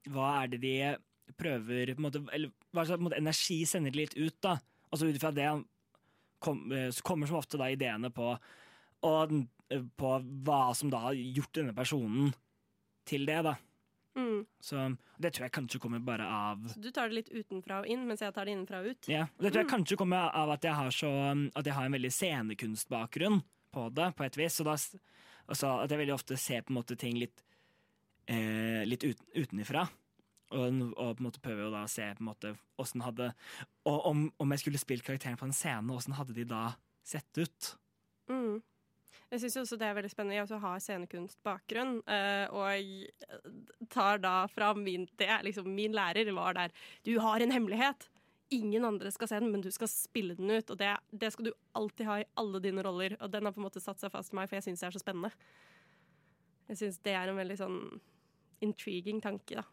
[0.09, 0.73] Hva er det de
[1.37, 4.55] prøver måte, Eller hva slags energi sender de litt ut, da?
[4.89, 5.45] Og så ut ifra det
[6.41, 8.33] kom, eh, kommer som ofte da ideene på,
[9.05, 9.35] og,
[9.97, 10.13] på
[10.45, 12.31] hva som da har gjort denne personen
[13.07, 13.55] til det, da.
[14.15, 14.43] Mm.
[14.59, 14.75] Så
[15.23, 18.03] det tror jeg kanskje kommer bare av Så du tar det litt utenfra og inn,
[18.09, 19.07] mens jeg tar det innenfra og ut?
[19.07, 21.11] ja, og Det tror jeg kanskje kommer av at jeg har, så,
[21.55, 23.39] at jeg har en veldig scenekunstbakgrunn
[23.71, 24.59] på det, på et vis.
[24.59, 24.75] Så da,
[25.47, 27.43] altså at jeg veldig ofte ser på en måte ting litt,
[28.27, 29.87] eh, litt ut, utenifra.
[30.51, 33.29] Og, og på en måte prøver å da se på en måte hvordan hadde
[33.87, 36.73] Og om, om jeg skulle spilt karakteren på en scene, hvordan hadde de da
[37.07, 37.69] sett ut?
[38.27, 38.59] Mm.
[39.31, 40.35] Jeg syns også det er veldig spennende.
[40.35, 41.93] Jeg også har scenekunstbakgrunn.
[42.11, 46.71] eh, og tar da fra min Det er liksom min lærer var der.
[47.03, 48.09] Du har en hemmelighet!
[48.51, 50.69] Ingen andre skal se den, men du skal spille den ut.
[50.69, 53.15] Og det, det skal du alltid ha i alle dine roller.
[53.21, 54.87] Og den har på en måte satt seg fast i meg, for jeg syns det
[54.89, 55.31] er så spennende.
[56.67, 57.79] Jeg syns det er en veldig sånn
[58.61, 59.63] intriguing tanke, da.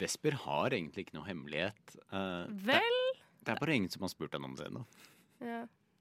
[0.00, 1.98] Vesper har egentlig ikke noe hemmelighet.
[2.08, 2.24] Det,
[2.72, 3.02] Vel
[3.44, 4.82] det er bare ingen som har spurt henne om det ennå.
[5.44, 5.60] Ja.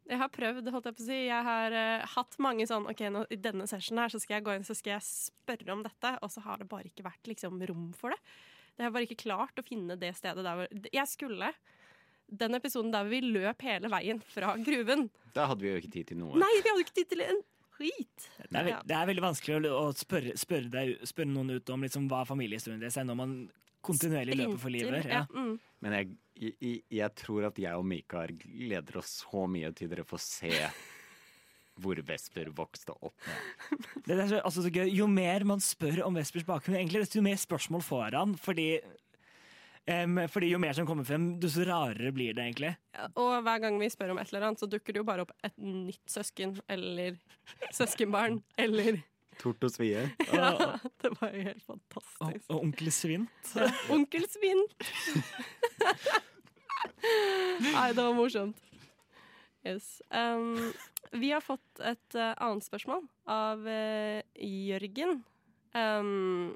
[0.10, 1.20] Jeg har prøvd, holdt jeg på å si.
[1.30, 4.46] Jeg har uh, hatt mange sånn OK, nå, i denne sessionen her så skal jeg
[4.48, 7.32] gå inn så skal jeg spørre om dette, og så har det bare ikke vært
[7.32, 8.20] liksom rom for det.
[8.74, 11.54] Det har bare ikke klart å finne det stedet der hvor Jeg skulle
[12.34, 15.10] den episoden der vi løp hele veien fra gruven.
[15.36, 16.38] Da hadde vi jo ikke tid til noe.
[16.42, 17.42] Nei, vi hadde ikke tid til en
[17.74, 18.30] skit!
[18.40, 21.86] Det er, det er veldig vanskelig å, å spørre, spørre, deg, spørre noen ut om
[21.86, 23.36] liksom, hva familiehistorien deres er når man
[23.84, 25.08] kontinuerlig løper for livet.
[25.10, 25.24] Ja.
[25.24, 25.26] Ja.
[25.36, 25.56] Mm.
[25.84, 30.04] Men jeg, Jeg, jeg- tror at jeg og Mikael gleder oss så mye til dere
[30.08, 30.50] får se
[31.84, 33.16] hvor Vesper vokste opp.
[34.06, 34.90] Det er så, altså, så gøy.
[34.94, 38.36] Jo mer man spør om Vespers bakgrunn, egentlig, desto mer spørsmål får han.
[38.38, 38.68] Fordi,
[39.90, 42.76] um, fordi jo mer som kommer frem, desto rarere blir det egentlig.
[43.18, 45.34] Og hver gang vi spør om et eller annet, så dukker det jo bare opp
[45.44, 47.18] et nytt søsken eller
[47.74, 49.02] søskenbarn eller
[49.42, 50.06] Tort og svie.
[50.34, 52.46] Ja, det var jo helt fantastisk.
[52.50, 53.54] og onkel Svint.
[53.94, 54.76] Onkel Svint!
[57.74, 58.60] Nei, det var morsomt.
[59.64, 60.02] Yes.
[60.12, 60.74] Um,
[61.16, 65.22] vi har fått et uh, annet spørsmål av uh, Jørgen,
[65.76, 66.52] um,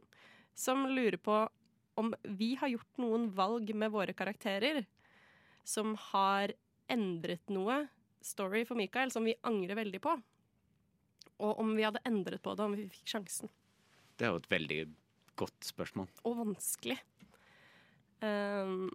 [0.57, 1.45] som lurer på
[1.97, 4.83] om vi har gjort noen valg med våre karakterer
[5.67, 6.53] som har
[6.91, 7.85] endret noe
[8.23, 10.15] story for Mikael, som vi angrer veldig på.
[11.43, 13.51] Og om vi hadde endret på det om vi fikk sjansen.
[14.17, 14.79] Det er jo et veldig
[15.37, 16.07] godt spørsmål.
[16.25, 16.97] og vanskelig.
[18.21, 18.89] Um,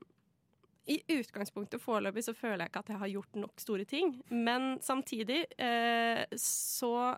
[0.90, 4.16] I utgangspunktet foreløpig så føler jeg ikke at jeg har gjort nok store ting.
[4.30, 7.14] Men samtidig uh, så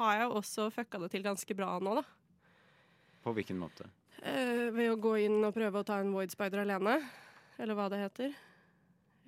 [0.00, 2.04] har jeg også fucka det til ganske bra nå, da.
[3.22, 3.86] På hvilken måte?
[4.18, 6.98] Uh, ved å gå inn og prøve å ta en Void Spider alene.
[7.60, 8.34] Eller hva det heter.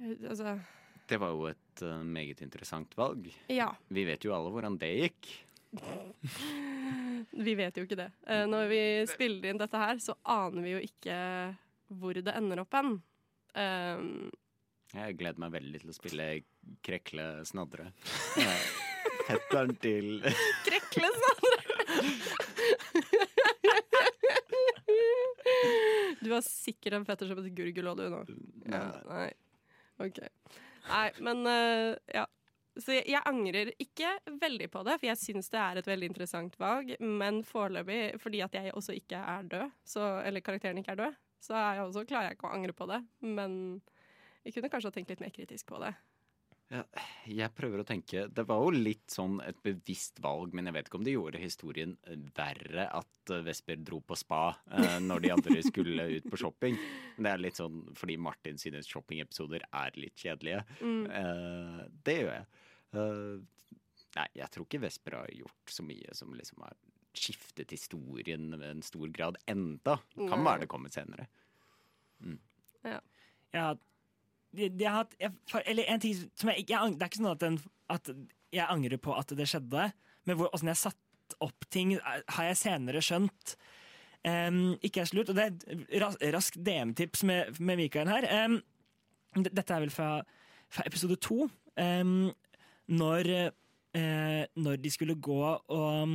[0.01, 0.59] Uh, altså
[1.07, 3.31] Det var jo et eh, meget interessant valg.
[3.49, 3.71] Ja.
[3.89, 5.33] Vi vet jo alle hvordan det gikk.
[7.33, 8.11] Vi vet jo ikke det.
[8.29, 11.17] Uh, når vi spiller inn dette her, så aner vi jo ikke
[11.97, 12.97] hvor det ender opp hen.
[13.57, 14.31] Um,
[14.93, 16.27] Jeg gleder meg veldig til å spille
[16.85, 17.89] Krekle Snadre.
[19.29, 20.19] Fetteren til
[20.67, 21.53] Krekle Snadre!
[26.23, 27.51] Du har sikkert en fetter som heter
[27.99, 28.21] du nå.
[28.69, 29.31] Ja, nei.
[30.03, 30.21] OK.
[30.89, 32.27] Nei, men uh, ja.
[32.81, 36.09] Så jeg, jeg angrer ikke veldig på det, for jeg syns det er et veldig
[36.09, 36.95] interessant valg.
[37.05, 41.19] Men foreløpig, fordi at jeg også ikke er død, så, eller karakteren ikke er død,
[41.43, 43.03] så er jeg også, klarer jeg ikke å angre på det.
[43.29, 43.59] Men
[44.47, 45.93] jeg kunne kanskje ha tenkt litt mer kritisk på det.
[47.29, 50.89] Jeg prøver å tenke Det var jo litt sånn et bevisst valg, men jeg vet
[50.89, 51.95] ikke om det gjorde historien
[52.37, 56.79] verre at eh, Vesper dro på spa eh, når de andre skulle ut på shopping.
[57.19, 60.63] Det er litt sånn fordi Martin sine shoppingepisoder er litt kjedelige.
[60.81, 61.05] Mm.
[61.21, 62.49] Eh, det gjør jeg.
[62.97, 63.69] Eh,
[64.17, 66.77] nei, jeg tror ikke Vesper har gjort så mye som liksom har
[67.13, 69.99] skiftet historien med en stor grad enda.
[70.17, 71.29] Kan være det kommer senere.
[73.53, 73.75] Ja,
[74.53, 75.15] det har hatt
[75.67, 77.59] Eller en ting som jeg, ikke- Det er ikke sånn at, den,
[77.91, 78.11] at
[78.53, 79.93] jeg angrer på at det skjedde,
[80.27, 83.57] men hvor, åssen jeg satt opp ting, er- har jeg senere skjønt
[84.23, 85.31] Um, ikke er slutt.
[85.33, 88.23] Og det er ras, raskt DM-tips med, med Mikael her.
[88.47, 88.61] Um,
[89.35, 90.23] dette er vel fra,
[90.71, 91.49] fra episode to.
[91.75, 92.29] Um,
[92.87, 93.31] når,
[93.99, 96.15] uh, når de skulle gå og,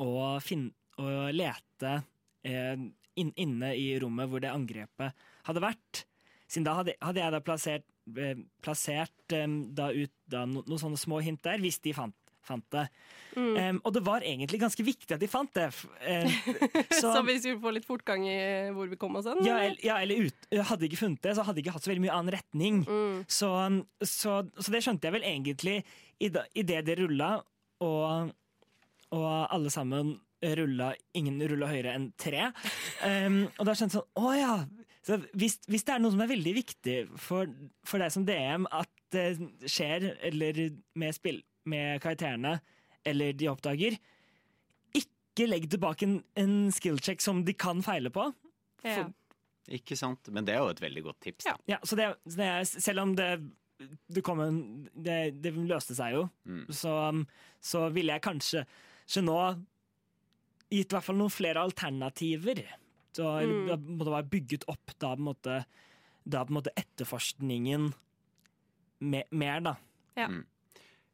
[0.00, 1.92] og, finne, og lete
[2.48, 2.86] uh,
[3.20, 5.12] in, inne i rommet hvor det angrepet
[5.44, 6.06] hadde vært.
[6.48, 7.84] Siden da hadde, hadde jeg da plassert,
[8.16, 9.36] eh, plassert
[9.76, 12.16] da ut da no, noen sånne små hint der, hvis de fant,
[12.48, 12.86] fant det.
[13.36, 15.68] Em, og det var egentlig ganske viktig at de fant det.
[16.00, 16.30] Um,
[17.00, 18.38] så, Så, vi skulle få litt fortgang i
[18.74, 19.42] hvor vi kom oss hen?
[19.44, 19.82] ja, eller?
[19.84, 22.06] ja, eller ut, hadde de ikke funnet det, så hadde de ikke hatt så veldig
[22.06, 22.80] mye annen retning.
[22.88, 23.20] Mm.
[23.28, 23.52] Så,
[24.00, 25.76] så, så det skjønte jeg vel egentlig
[26.18, 27.34] i, det de rulla,
[27.84, 28.32] og,
[29.14, 32.48] og alle sammen rulla Ingen rulla høyere enn tre.
[32.98, 34.54] Um, og da skjønte jeg sånn Å ja!
[35.08, 37.48] Så hvis, hvis det er noe som er veldig viktig for,
[37.88, 39.24] for deg som DM at det
[39.64, 40.58] skjer, eller
[41.00, 42.58] med, spill, med karakterene,
[43.08, 43.96] eller de oppdager,
[44.98, 48.26] ikke legg tilbake en, en skill check som de kan feile på.
[48.84, 49.06] Ja.
[49.78, 50.28] Ikke sant?
[50.32, 51.48] Men det er jo et veldig godt tips.
[51.48, 51.54] Ja.
[51.56, 51.72] Da.
[51.72, 53.30] Ja, så det, så det er, selv om det,
[54.12, 54.60] det kom en
[54.92, 56.66] det, det løste seg jo, Mm.
[56.74, 56.94] så,
[57.64, 59.38] så ville jeg kanskje kanskje nå
[60.68, 62.58] gitt i hvert fall noen flere alternativer.
[63.18, 63.66] Så Mm.
[63.66, 65.64] det måtte være bygget opp da på en måte,
[66.24, 67.90] da på en måte etterforskningen
[69.00, 69.74] me, mer, da.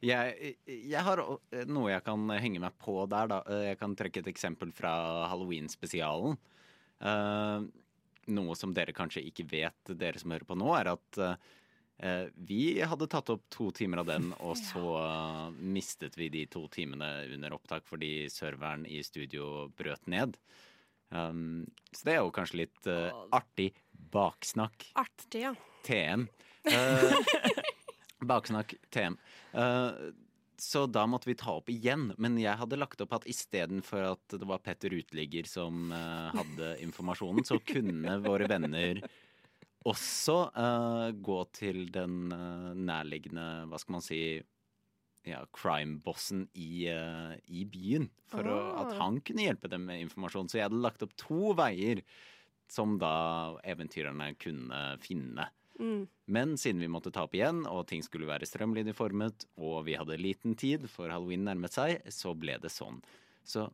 [0.05, 1.23] Jeg, jeg har
[1.65, 3.31] noe jeg kan henge meg på der.
[3.31, 3.39] Da.
[3.71, 4.93] Jeg kan trekke et eksempel fra
[5.31, 6.37] Halloween-spesialen.
[7.01, 7.65] Uh,
[8.33, 12.81] noe som dere kanskje ikke vet, dere som hører på nå, er at uh, vi
[12.85, 14.85] hadde tatt opp to timer av den, og så
[15.57, 20.37] mistet vi de to timene under opptak fordi serveren i studio brøt ned.
[21.11, 23.71] Um, så det er jo kanskje litt uh, artig
[24.15, 24.89] baksnakk.
[24.99, 25.55] Artig, ja.
[25.87, 26.29] TM.
[26.69, 27.17] Uh,
[28.31, 29.19] baksnakk TM.
[29.53, 30.13] Uh,
[30.65, 32.13] så da måtte vi ta opp igjen.
[32.19, 36.71] Men jeg hadde lagt opp at istedenfor at det var Petter Uteligger som eh, hadde
[36.87, 39.03] informasjonen, så kunne våre venner
[39.85, 44.21] også eh, gå til den eh, nærliggende, hva skal man si
[45.25, 48.99] ja, crime-bossen i, uh, i byen, for å, at Ah.
[49.03, 50.51] han kunne hjelpe dem med informasjon.
[50.51, 52.03] Så jeg hadde lagt opp to veier
[52.69, 55.49] som da eventyrerne kunne finne.
[55.81, 56.07] Mm.
[56.27, 60.21] Men siden vi måtte ta opp igjen, og ting skulle være strømlinjeformet, og vi hadde
[60.21, 63.01] liten tid for halloween nærmet seg, så ble det sånn.
[63.45, 63.69] Så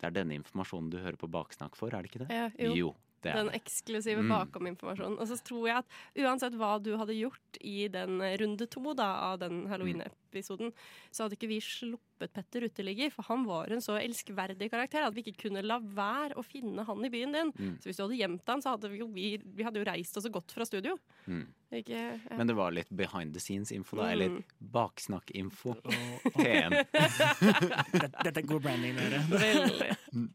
[0.00, 2.30] det er denne informasjonen du hører på baksnakk for, er det ikke det?
[2.34, 2.92] Ja, jo.
[2.92, 4.28] er Den eksklusive Mm.
[4.28, 5.18] bakom-informasjonen.
[5.18, 9.32] Og så tror jeg at uansett hva du hadde gjort i den runde to da,
[9.32, 10.72] av den halloween-episoden,
[11.10, 15.12] så hadde ikke vi sluppet Petter uteligger, for han var en så elskverdig karakter at
[15.14, 17.52] vi ikke kunne la være å finne han i byen din.
[17.52, 17.74] Mm.
[17.80, 20.16] Så hvis du hadde gjemt han, så hadde vi jo, vi, vi hadde jo reist
[20.16, 20.96] oss gått fra studio.
[21.26, 21.46] Mm.
[21.72, 22.36] Ikke, ja.
[22.38, 24.06] Men det var litt behind the scenes-info, da.
[24.06, 24.12] Mm.
[24.12, 25.74] Eller baksnakk-info.
[25.76, 25.90] Oh,
[26.36, 26.40] oh.
[28.00, 29.20] dette, dette er god branding, dere.
[29.30, 29.90] Veldig.
[30.14, 30.30] Mm.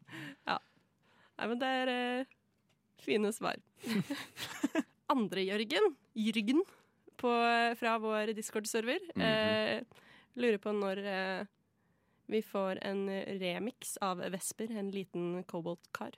[0.46, 0.58] Ja.
[1.38, 2.24] Nei, men det er eh,
[3.02, 3.56] fine svar.
[5.12, 6.62] Andre Jørgen, Jørgen
[7.20, 7.32] på,
[7.78, 9.22] fra vår Discord-server, Mhm.
[9.22, 9.82] eh,
[10.40, 11.44] lurer på når eh,
[12.32, 13.02] vi får en
[13.42, 16.14] remix av Vesper, en liten koboltkar.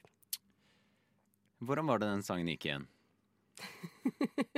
[1.65, 2.87] Hvordan var det den sangen gikk igjen?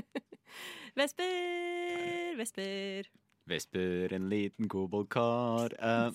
[0.97, 3.09] Vesper, Vesper.
[3.47, 5.75] Vesper, en liten koboldkar.
[5.79, 6.11] Uh,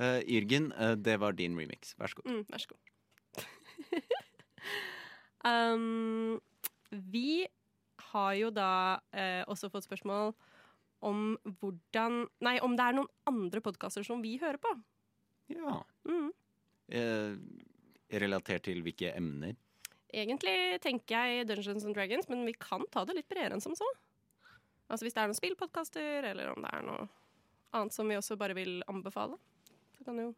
[0.00, 1.94] uh, Jørgen, uh, det var din remix.
[1.98, 2.30] Vær så god.
[2.32, 2.80] Mm, vær så god.
[5.46, 6.40] um,
[6.90, 7.46] vi
[8.14, 10.32] har jo da eh, også fått spørsmål
[11.04, 14.72] om hvordan Nei, om det er noen andre podkaster som vi hører på.
[15.52, 15.80] Ja.
[16.08, 16.30] Mm.
[16.94, 17.34] Eh,
[18.20, 19.56] relatert til hvilke emner?
[20.14, 23.74] Egentlig tenker jeg Dungeons and Dragons, men vi kan ta det litt bredere enn som
[23.76, 23.88] så.
[24.86, 27.06] Altså Hvis det er noen spillpodkaster, eller om det er noe
[27.74, 29.38] annet som vi også bare vil anbefale.
[29.98, 30.32] Så kan jo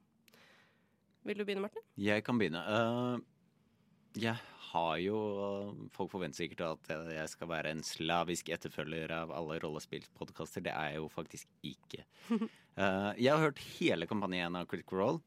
[1.27, 1.83] Vil du begynne, Martin?
[1.99, 2.61] Jeg kan begynne.
[2.63, 3.19] Uh,
[4.15, 4.39] jeg
[4.73, 5.19] har jo
[5.95, 10.65] Folk forventer sikkert at jeg skal være en slavisk etterfølger av alle rollespillpodkaster.
[10.67, 12.05] Det er jeg jo faktisk ikke.
[12.33, 15.23] uh, jeg har hørt hele kampanjen av Critical Role.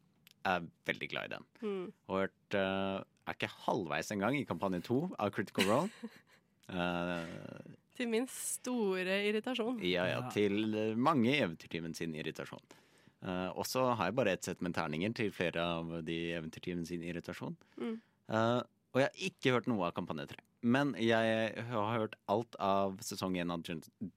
[0.48, 1.48] Er veldig glad i den.
[1.62, 1.86] Mm.
[2.08, 6.12] Og hørt uh, Er ikke halvveis engang i kampanje to av Critical Role.
[6.70, 7.26] Uh,
[8.00, 9.82] Til min store irritasjon.
[9.84, 12.64] ja, ja, til mange i Eventyrtimen sin irritasjon.
[13.20, 16.86] Uh, og så har jeg bare ett sett med terninger til flere av de Eventyrtimen
[16.88, 17.58] sin irritasjon.
[17.76, 17.98] Mm.
[18.30, 18.62] Eh,
[18.94, 20.40] og jeg har ikke hørt noe av kampanje 3.
[20.76, 23.68] Men jeg har hørt alt av sesong 1 av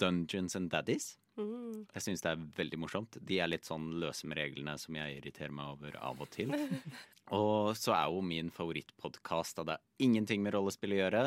[0.02, 1.12] Dungeons and Daddies.
[1.38, 1.86] Mm.
[1.94, 3.16] Jeg syns det er veldig morsomt.
[3.20, 6.52] De er litt sånn løse med reglene som jeg irriterer meg over av og til.
[7.32, 11.22] Og så er jo min favorittpodkast, og det har ingenting med rollespill å gjøre,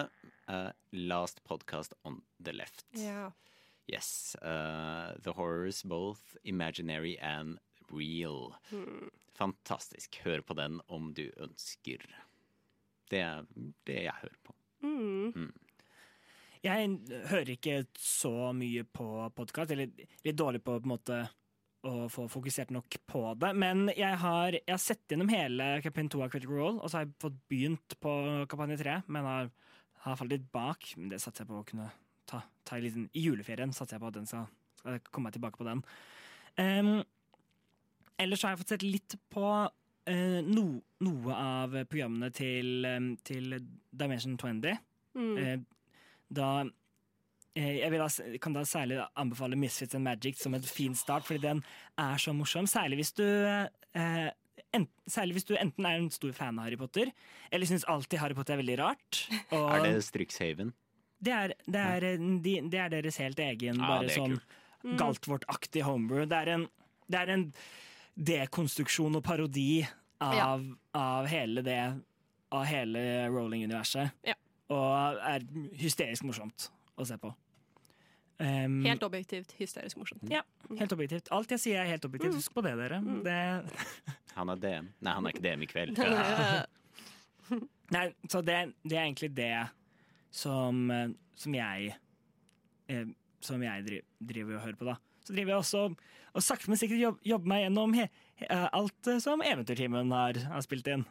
[0.51, 2.83] uh, Last Podcast on the Left.
[2.93, 3.31] Yeah.
[3.87, 4.35] Yes.
[4.41, 7.57] Uh, the horrors both imaginary and
[7.89, 8.53] real.
[8.71, 9.09] Mm.
[9.33, 10.19] Fantastisk.
[10.23, 12.05] Hør på den om du ønsker.
[13.11, 13.45] Det er
[13.87, 14.55] det jeg hører på.
[14.85, 15.49] Mm.
[16.65, 19.91] Jeg hører ikke så mye på podkast, eller
[20.25, 21.19] litt dårlig på, på en måte
[21.85, 23.51] å få fokusert nok på det.
[23.61, 26.99] Men jeg har, jeg har sett gjennom hele kampanje 2 av Critical Role, og så
[26.99, 28.15] har jeg fått begynt på
[28.51, 29.51] kampanje 3, men har,
[30.07, 30.89] har falt litt bak.
[30.97, 31.89] Men det satser jeg på å kunne
[32.29, 34.49] ta, ta i, liten, I juleferien satser jeg på at den skal,
[34.81, 35.85] skal komme meg tilbake på den.
[36.57, 36.95] Um,
[38.21, 39.45] ellers har jeg fått sett litt på
[40.45, 40.65] no,
[41.05, 42.87] noe av programmene til,
[43.25, 43.59] til
[43.91, 44.77] Dimension 20.
[45.15, 45.37] Mm.
[45.39, 45.59] Eh,
[46.35, 46.49] da
[47.55, 48.07] eh, jeg vil da,
[48.43, 51.63] kan da særlig anbefale Misfits and Magic som en fin start, fordi den
[52.01, 52.67] er så morsom.
[52.69, 54.27] Særlig hvis du eh,
[54.75, 57.11] en, Særlig hvis du enten er en stor fan av Harry Potter,
[57.51, 59.23] eller syns alltid Harry Potter er veldig rart.
[59.55, 60.73] Og Er det Strixhaven?
[61.25, 64.39] det, er, det, er, eh, de, det er deres helt egen, Ja, bare sånn
[64.85, 64.99] Mm.
[64.99, 66.27] Galtvort-aktig homebrew.
[66.29, 66.67] Det er en,
[67.09, 67.45] det er en
[68.15, 69.85] dekonstruksjon og parodi
[70.23, 70.63] av,
[70.95, 71.79] av hele det
[72.55, 72.99] Av hele
[73.33, 74.13] Rolling-universet.
[74.23, 74.35] Ja.
[74.71, 75.43] Og er
[75.75, 77.33] hysterisk morsomt å se på.
[78.39, 80.23] Um, Helt objektivt hysterisk morsomt.
[80.29, 80.41] ja,
[80.75, 81.29] helt objektivt.
[81.35, 82.35] Alt jeg sier er helt objektivt.
[82.35, 82.99] Husk på det, dere.
[83.03, 83.21] Mm.
[83.25, 83.35] Det,
[84.37, 84.89] Han er DM.
[84.99, 85.99] Nei, han er ikke DM i kveld.
[87.95, 89.51] nei, så det, det er egentlig det
[90.35, 90.85] som,
[91.39, 91.93] som jeg
[92.91, 93.05] eh,
[93.45, 94.95] Som jeg driver, driver og hører på, da.
[95.25, 95.83] Så driver jeg også
[96.35, 98.07] og sakte, men sikkert jobb, jobber meg gjennom he,
[98.41, 101.05] he, alt eh, som Eventyrtimen har, har spilt inn.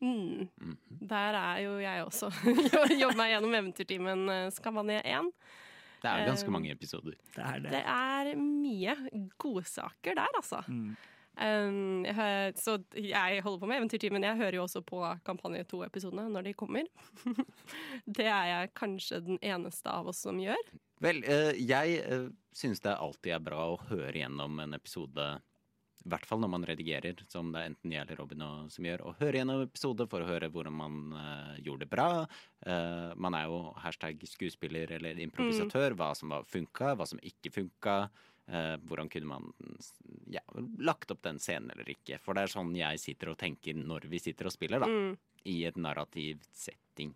[0.00, 0.76] Mm.
[1.10, 2.30] Der er jo jeg også.
[3.02, 4.22] Jobber meg gjennom Eventyrtimen
[4.64, 5.32] kampanje 1.
[6.00, 7.16] Det er ganske Um, mange episoder.
[7.34, 7.72] Det er det.
[7.74, 8.94] Det er mye
[9.38, 10.62] godsaker der, altså.
[10.68, 10.94] Mm.
[11.40, 14.24] Um, jeg, så jeg holder på med Eventyrtimen.
[14.24, 16.88] Jeg hører jo også på kampanje 2-episodene når de kommer.
[18.18, 20.72] det er jeg kanskje den eneste av oss som gjør.
[21.00, 25.26] Vel, eh, jeg synes syns det alltid er bra å høre gjennom en episode,
[26.00, 28.86] i hvert fall når man redigerer, som det er enten jeg eller Robin og, som
[28.88, 32.08] gjør, å høre gjennom en episode for å høre hvordan man eh, gjorde det bra.
[32.66, 37.96] Eh, man er jo hashtag skuespiller eller improvisatør, hva som funka, hva som ikke funka.
[38.50, 39.52] eh, hvordan kunne man
[40.26, 40.42] ja,
[40.78, 42.18] lagt opp den scenen eller ikke.
[42.18, 44.88] For det er sånn jeg sitter og tenker når vi sitter og spiller, da.
[44.90, 45.18] Mm.
[45.48, 47.14] i et narrativ setting.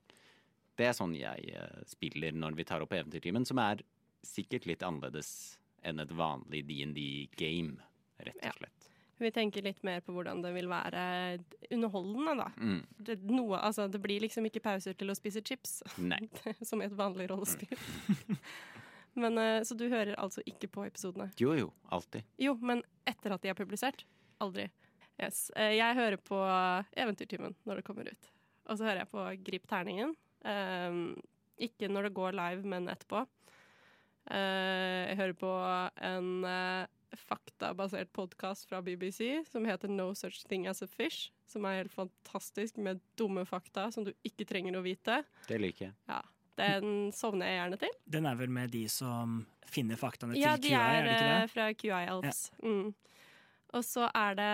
[0.79, 3.83] Det er sånn jeg eh, spiller når vi tar opp Eventyrtimen, som er
[4.27, 5.31] sikkert litt annerledes
[5.85, 7.77] enn et vanlig DND-game,
[8.25, 8.91] rett og slett.
[9.23, 11.03] Vi tenker litt mer på hvordan det vil være
[11.71, 12.47] underholdende, da.
[12.59, 12.81] Mm.
[12.99, 15.83] Det, noe, altså, det blir liksom ikke pauser til å spise chips,
[16.69, 17.79] som i et vanlig rollespill.
[19.23, 21.29] men, eh, så du hører altså ikke på episodene?
[21.39, 22.27] Jo jo, alltid.
[22.43, 24.03] Jo, men etter at de er publisert?
[24.43, 24.67] Aldri.
[25.21, 25.47] Yes.
[25.55, 26.41] Eh, Jeg hører på
[26.99, 28.31] Eventyrtimen når det kommer ut.
[28.67, 30.17] Og så hører jeg på Grip terningen.
[30.45, 31.15] Um,
[31.59, 33.25] ikke når det går live, men etterpå.
[34.25, 35.51] Eh, jeg hører på
[36.09, 41.31] en uh, faktabasert podkast fra BBC som heter No Such Thing As A Fish.
[41.47, 45.23] Som er helt fantastisk med dumme fakta som du ikke trenger å vite.
[45.49, 45.97] Det liker jeg.
[46.11, 46.23] Ja,
[46.59, 47.97] Den sovner jeg gjerne til.
[48.17, 51.15] Den er vel med de som finner faktaene Ja, til de QI, er, er det
[51.15, 51.51] ikke eh, det?
[51.55, 52.43] fra QI Elves.
[52.63, 52.95] Mm.
[53.75, 54.51] Og så er det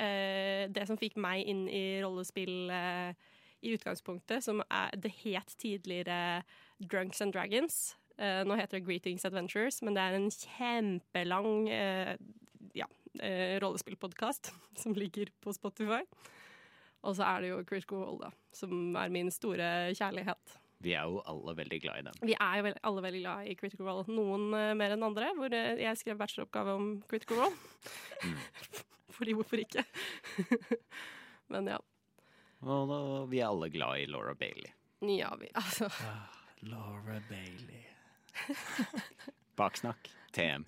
[0.00, 3.28] eh, det som fikk meg inn i rollespill eh,
[3.62, 6.42] i utgangspunktet, som er, det het tidligere
[6.78, 7.96] Drunks and Dragons.
[8.18, 12.14] Uh, nå heter det Greetings Adventures, men det er en kjempelang uh,
[12.74, 12.88] ja,
[13.22, 16.02] uh, rollespillpodkast som ligger på Spotify.
[17.06, 20.58] Og så er det jo Critical Role, da, som er min store kjærlighet.
[20.82, 22.18] Vi er jo alle veldig glad i den.
[22.22, 24.04] Vi er jo veld alle veldig glad i Critical Role.
[24.14, 25.32] Noen eh, mer enn andre.
[25.34, 28.34] Hvor eh, jeg skrev bacheloroppgave om Critical Role.
[29.18, 29.82] Fordi hvorfor ikke?
[31.52, 31.80] Men ja.
[32.60, 32.98] Og da,
[33.30, 34.72] vi er alle glad i Laura Bailey.
[35.06, 35.86] Ja, vi Altså.
[35.86, 37.84] Ah, Laura Bailey.
[39.58, 40.10] Baksnakk.
[40.32, 40.64] TM.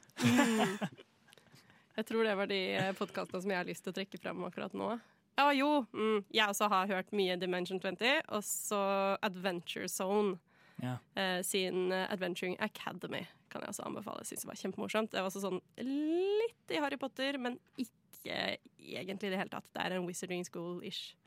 [1.96, 2.60] Jeg tror det var de
[2.98, 4.92] podkastene som jeg har lyst til å trekke fram akkurat nå.
[5.38, 5.68] Ja, jo.
[5.92, 8.80] Mm, jeg også har hørt mye Dimension 20, og så
[9.26, 10.38] Adventure Zone.
[10.80, 10.94] Ja.
[11.12, 14.22] eh, sin eh, Adventuring Academy kan jeg også anbefale.
[14.24, 15.10] Syns synes det var kjempemorsomt.
[15.12, 18.36] Det var også sånn litt i Harry Potter, men ikke
[18.78, 19.68] egentlig i det hele tatt.
[19.74, 21.18] Det er en Wizarding School-ish.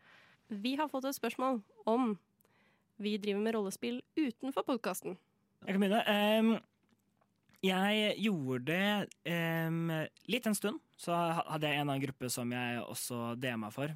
[0.50, 2.14] Vi har fått et spørsmål om
[3.02, 5.18] vi driver med rollespill utenfor podkasten.
[5.64, 6.04] Jeg kan begynne.
[6.08, 6.54] Um,
[7.64, 9.94] jeg gjorde det um,
[10.28, 10.82] litt en stund.
[11.00, 13.94] Så hadde jeg en annen gruppe som jeg også DM-a for.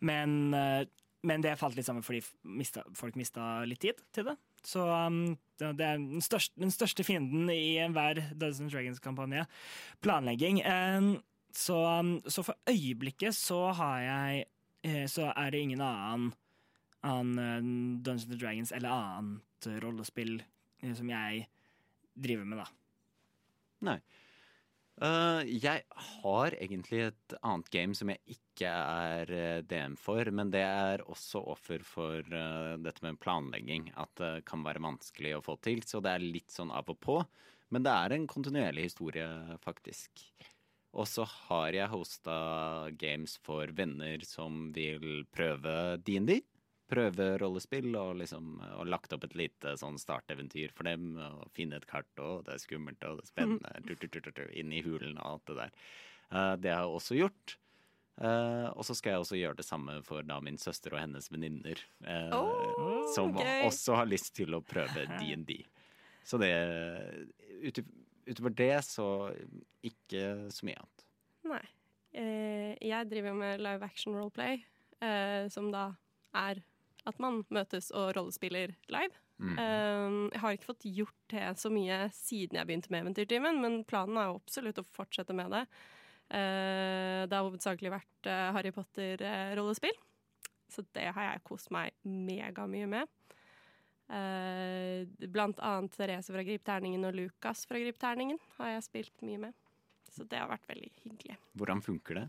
[0.00, 0.82] Men, uh,
[1.22, 4.38] men det falt litt sammen fordi mista, folk mista litt tid til det.
[4.64, 9.44] Så um, det er den største, den største fienden i enhver Dungeons Dragons-kampanje.
[10.02, 10.62] Planlegging.
[10.64, 11.12] Um,
[11.52, 14.44] så, um, så for øyeblikket så har jeg
[14.82, 16.32] Så er det ingen annen
[17.02, 20.42] annen eh, Dungeons and Dragons eller annet eh, rollespill
[20.80, 21.46] eh, som jeg
[22.14, 22.68] driver med, da.
[23.88, 24.00] Nei.
[25.02, 30.52] Uh, jeg har egentlig et annet game som jeg ikke er eh, DM for, men
[30.52, 33.88] det er også offer for uh, dette med planlegging.
[33.98, 37.00] At det kan være vanskelig å få til, så det er litt sånn av og
[37.02, 37.18] på.
[37.72, 39.26] Men det er en kontinuerlig historie,
[39.64, 40.28] faktisk.
[40.92, 42.34] Og så har jeg hosta
[43.00, 46.42] games for venner som vil prøve DND.
[46.92, 51.14] Prøve rollespill og liksom og lagt opp et lite sånn starteventyr for dem.
[51.16, 53.72] Og finne et kart, og det er skummelt og det er spennende.
[53.88, 55.74] Tu, Tur, tur, tur, tu, Inn i hulen og alt det der.
[56.28, 57.56] Uh, det har jeg også gjort.
[58.20, 61.30] Uh, og så skal jeg også gjøre det samme for da min søster og hennes
[61.32, 61.80] venninner.
[62.04, 63.64] Uh, Oh, som okay.
[63.66, 65.62] også har lyst til å prøve DND.
[66.28, 66.52] Så det
[67.64, 67.80] ut-
[68.26, 69.06] Utover det så
[69.82, 71.06] ikke så mye annet.
[71.52, 71.64] Nei.
[72.12, 74.60] Eh, jeg driver med live action roleplay,
[75.00, 75.92] eh, som da
[76.36, 76.60] er
[77.08, 79.16] at man møtes og rollespiller live.
[79.42, 79.56] Mm.
[79.58, 83.80] Eh, jeg har ikke fått gjort det så mye siden jeg begynte med Eventyrtimen, men
[83.88, 85.66] planen er jo absolutt å fortsette med det.
[86.32, 89.98] Det har hovedsakelig vært Harry Potter-rollespill,
[90.72, 93.10] så det har jeg kost meg megamye med.
[94.10, 99.22] Eh, blant annet Therese fra Grip terningen og Lukas fra Grip terningen har jeg spilt
[99.24, 99.54] mye med.
[100.12, 101.38] Så det har vært veldig hyggelig.
[101.56, 102.26] Hvordan funker det?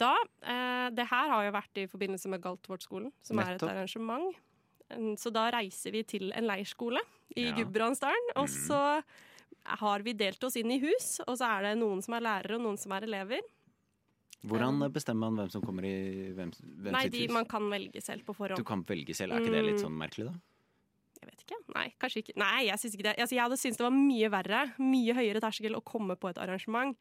[0.00, 4.32] Da, uh, det her har jo vært i forbindelse med Galtvort-skolen, som er et arrangement.
[5.20, 7.00] Så da reiser vi til en leirskole
[7.36, 7.52] i Ja.
[7.52, 7.58] Mm.
[7.60, 8.80] Gudbrandsdalen, og så
[9.80, 12.56] har vi delt oss inn i hus, og så er det noen som er lærere
[12.58, 13.40] og noen som er elever.
[14.44, 17.32] Hvordan bestemmer man hvem som kommer i hvem, hvem Nei, sitt de, hus?
[17.32, 18.60] man kan velge selv på forhånd.
[18.60, 19.32] Du kan velge selv.
[19.32, 19.84] Er ikke det litt Mm.
[19.86, 20.34] sånn merkelig, da?
[21.24, 21.60] Jeg vet ikke.
[21.74, 22.38] Nei, kanskje ikke.
[22.40, 23.18] Nei, jeg syns ikke det.
[23.18, 26.40] Altså, jeg hadde syntes det var mye verre, mye høyere terskel å komme på et
[26.42, 26.98] arrangement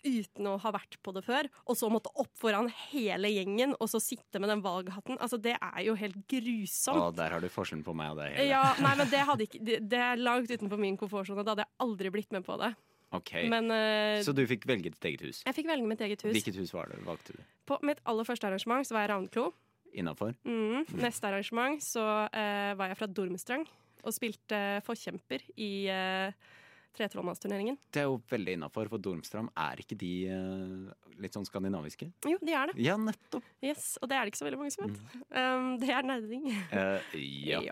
[0.00, 3.90] uten å ha vært på det før, og så måtte opp foran hele gjengen og
[3.92, 5.18] så sitte med den valghatten.
[5.20, 7.02] Altså, det er jo helt grusomt.
[7.02, 8.38] Å, der har du forskjellen på meg og deg.
[8.48, 11.44] Ja, nei, men det, ikke, det, det er langt utenfor min komfortsone.
[11.44, 12.72] Da hadde jeg aldri blitt med på det.
[13.10, 13.48] Okay.
[13.50, 15.42] Men uh, Så du fikk velge ditt eget hus.
[15.42, 16.30] jeg fikk velge mitt eget hus.
[16.36, 17.00] Hvilket hus var det?
[17.04, 17.42] valgte du?
[17.66, 19.50] På mitt aller første arrangement så var jeg Ravnklo.
[19.96, 20.36] Innafor?
[20.46, 20.86] Mm.
[21.00, 23.66] Neste arrangement så eh, var jeg fra Dormstrang
[24.00, 26.50] og spilte forkjemper i eh,
[26.96, 27.76] Tretrollmannsturneringen.
[27.94, 32.08] Det er jo veldig innafor, for Dormstrand er ikke de eh, litt sånn skandinaviske?
[32.26, 32.82] Jo, de er det.
[32.82, 33.46] Ja, nettopp.
[33.62, 34.98] Yes, Og det er det ikke så veldig mange som vet.
[35.30, 36.48] Um, det er nerding.
[36.72, 37.14] Uh,
[37.52, 37.62] ja.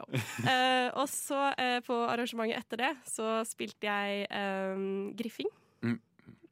[0.45, 5.51] Eh, og så uh, på arrangementet etter det så spilte jeg um, griffing.
[5.83, 5.99] Mm.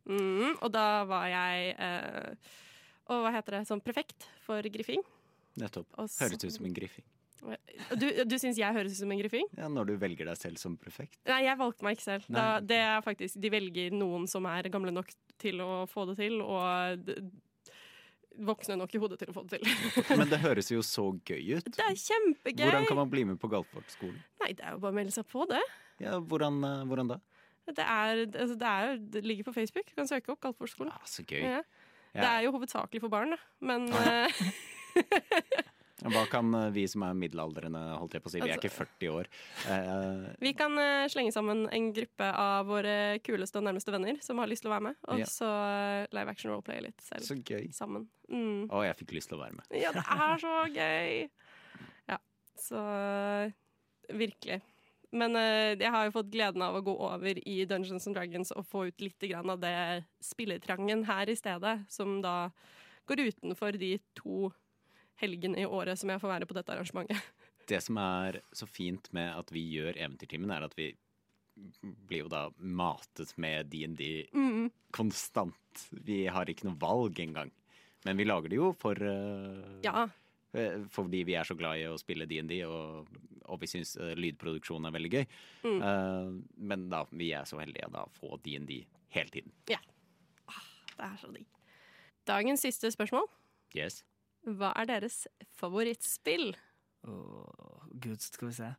[0.06, 1.72] Mm, og da var jeg
[3.10, 3.62] Og hva heter det?
[3.66, 5.02] Sånn prefekt for griffing.
[5.60, 5.86] Nettopp.
[6.06, 7.04] Så- Høres ut som en griffing.
[7.94, 9.46] Du, du syns jeg høres ut som en griffing?
[9.56, 11.18] Ja, Når du velger deg selv som prefekt.
[11.28, 12.24] Nei, jeg valgte meg ikke selv.
[12.32, 16.16] Da, det er faktisk, de velger noen som er gamle nok til å få det
[16.22, 17.04] til, og
[18.46, 20.16] voksne nok i hodet til å få det til.
[20.18, 21.70] Men det høres jo så gøy ut.
[21.72, 22.66] Det er kjempegøy!
[22.66, 24.18] Hvordan kan man bli med på Galtvort-skolen?
[24.42, 25.62] Nei, det er jo bare å melde seg på, det.
[26.04, 27.20] Ja, hvordan, eh, hvordan da?
[27.66, 29.88] Det, er, altså, det, er, det ligger på Facebook.
[29.88, 30.92] Du kan søke opp Galtvort-skolen.
[30.92, 31.40] Ja, så gøy.
[31.46, 31.62] Ja.
[32.16, 33.40] Det er jo hovedsakelig for barn, da.
[33.64, 34.50] Men Ah, eh,
[36.06, 38.68] Hva kan eh, vi som er middelaldrende, holdt jeg på å si, vi er Altså-
[38.68, 39.28] ikke 40 år
[39.72, 44.38] eh, vi kan eh, slenge sammen en gruppe av våre kuleste og nærmeste venner som
[44.42, 45.28] har lyst til å være med, og Ja.
[45.30, 47.24] så eh, live action roleplay litt selv.
[47.24, 47.70] Så gøy.
[47.74, 48.06] Sammen.
[48.28, 48.68] Mm.
[48.68, 49.66] Å, jeg fikk lyst til å være med.
[49.80, 51.30] Ja, det er så gøy!
[52.12, 52.18] Ja,
[52.60, 52.84] så
[54.12, 54.60] virkelig.
[55.16, 58.66] Men jeg har jo fått gleden av å gå over i Dungeons and Dragons og
[58.68, 62.50] få ut litt av det spillertrangen her i stedet, som da
[63.08, 64.50] går utenfor de to
[65.22, 67.20] helgene i året som jeg får være på dette arrangementet.
[67.70, 70.92] Det som er så fint med at vi gjør Eventyrtimen, er at vi
[72.06, 74.68] blir jo da matet med DND Mm.
[74.92, 75.86] konstant.
[75.90, 77.50] Vi har ikke noe valg engang.
[78.04, 80.04] Men vi lager det jo for uh, Ja.
[80.54, 83.08] eh, Fordi vi er så glad i å spille DND, og,
[83.48, 85.26] og vi syns uh, lydproduksjon er veldig gøy.
[85.64, 85.80] Mm.
[85.82, 88.84] Uh, men da, vi er så heldige da å få DND
[89.16, 89.50] hele tiden.
[89.66, 89.80] Det
[91.02, 91.48] er så digg.
[92.28, 93.26] Dagens siste spørsmål.
[93.74, 94.04] Yes.
[94.46, 95.24] Hva er deres
[95.58, 96.52] favorittspill?
[97.06, 98.74] Åh, Gud, skal vi se.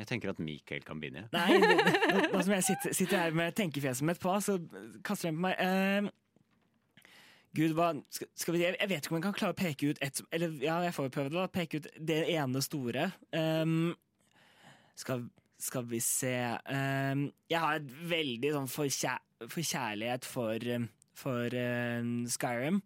[0.00, 1.26] Jeg tenker at Mikael kan begynne.
[1.34, 4.56] Nei, det, det, nå, nå som jeg sitter, sitter her med tenkefjeset mitt på, så
[5.04, 6.08] kaster den på meg Uh,
[7.56, 9.90] Gud, hva skal, skal vi, jeg, jeg vet ikke om jeg kan klare å peke
[9.90, 11.46] ut et som Eller ja, jeg får jo prøve det.
[11.56, 13.08] Peke ut det ene store.
[13.34, 13.90] Um,
[14.94, 15.24] skal,
[15.58, 16.34] skal vi se
[16.70, 20.86] um, Jeg har et veldig sånn forkjærlighet for, eh,
[21.18, 22.80] for uh, Skyrim.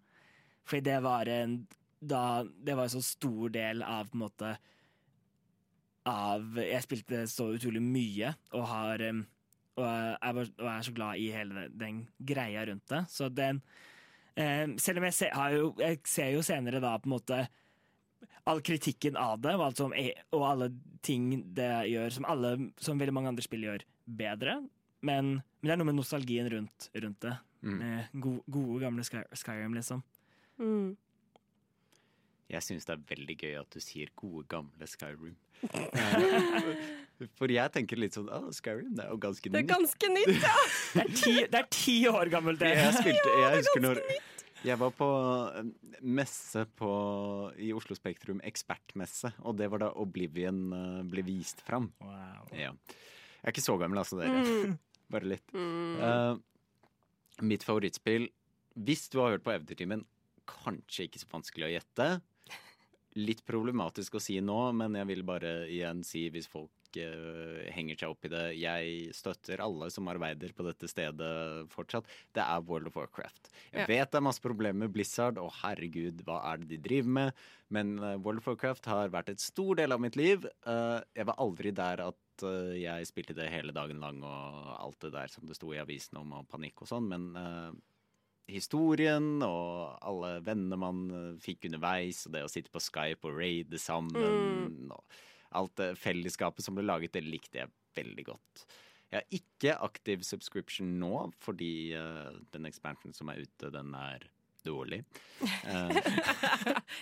[0.65, 1.59] Fordi det var en
[2.05, 4.57] da, Det var en så stor del av på en måte
[6.05, 9.23] av Jeg spilte så utrolig mye og har um,
[9.75, 13.01] og er, og er så glad i hele den, greia rundt det.
[13.11, 13.61] Så den
[14.37, 17.41] um, Selv om jeg ser, har jo, jeg ser jo senere da på en måte
[18.45, 20.69] all kritikken av det, og, som er, og alle
[21.05, 24.59] ting det gjør, som, alle, som veldig mange andre spill gjør, bedre.
[25.05, 27.33] Men, men det er noe med nostalgien rundt, rundt det.
[27.65, 27.79] Mm.
[27.81, 30.05] Med go, gode, gamle Sky, Skyrim, liksom.
[30.61, 30.95] Mm.
[32.55, 35.35] Jeg syns det er veldig gøy at du sier gode, gamle Skyrim.
[35.65, 36.69] Eh,
[37.39, 40.37] For jeg tenker litt sånn ah, Skyrim, det er jo ganske Det er ganske nytt,
[40.43, 40.55] ja!
[40.95, 42.75] Det er ti, det er ti år gammelt, det!
[42.77, 44.03] Jeg spilte, jeg husker når
[44.65, 45.07] jeg var på
[45.59, 45.67] eh,
[46.09, 46.93] messe på,
[47.61, 51.91] i Oslo Spektrum, ekspertmesse, og det var da Oblivion eh, ble vist fram.
[52.01, 52.49] Wow.
[52.57, 52.73] Ja.
[52.73, 54.41] Jeg er ikke så gammel, altså, dere.
[54.41, 54.79] Mm.
[55.13, 55.53] Bare litt.
[55.53, 56.01] Mm.
[56.01, 58.31] Uh, mitt favorittspill,
[58.89, 60.07] hvis du har hørt på Eventyrtimen,
[60.49, 62.09] kanskje ikke så vanskelig å gjette.
[63.15, 68.01] Litt problematisk å si nå, men jeg vil bare igjen si hvis folk eh, henger
[68.01, 72.11] seg opp i det Jeg støtter alle som arbeider på dette stedet fortsatt.
[72.35, 73.53] Det er World of Warcraft.
[73.71, 73.87] Jeg Ja.
[73.87, 77.33] vet det er masse problemer med Blizzard, og herregud, hva er det de driver med?
[77.71, 80.45] Men eh, World of Warcraft har vært et stor del av mitt liv.
[80.67, 84.99] Uh, jeg var aldri der at eh, jeg spilte det hele dagen lang og alt
[85.07, 87.71] det der som det sto i avisen om, og panikk og sånn, men eh,
[88.51, 93.39] historien og alle vennene man eh, fikk underveis, og det å sitte på Skype og
[93.39, 95.05] raide sammen, og
[95.55, 98.65] alt det fellesskapet som ble laget, det likte jeg veldig godt.
[99.15, 101.13] Jeg har ikke aktiv subscription nå,
[101.45, 104.27] fordi uh, den expansionen som er ute, den er
[104.65, 105.05] dårlig.
[105.65, 105.97] Eh,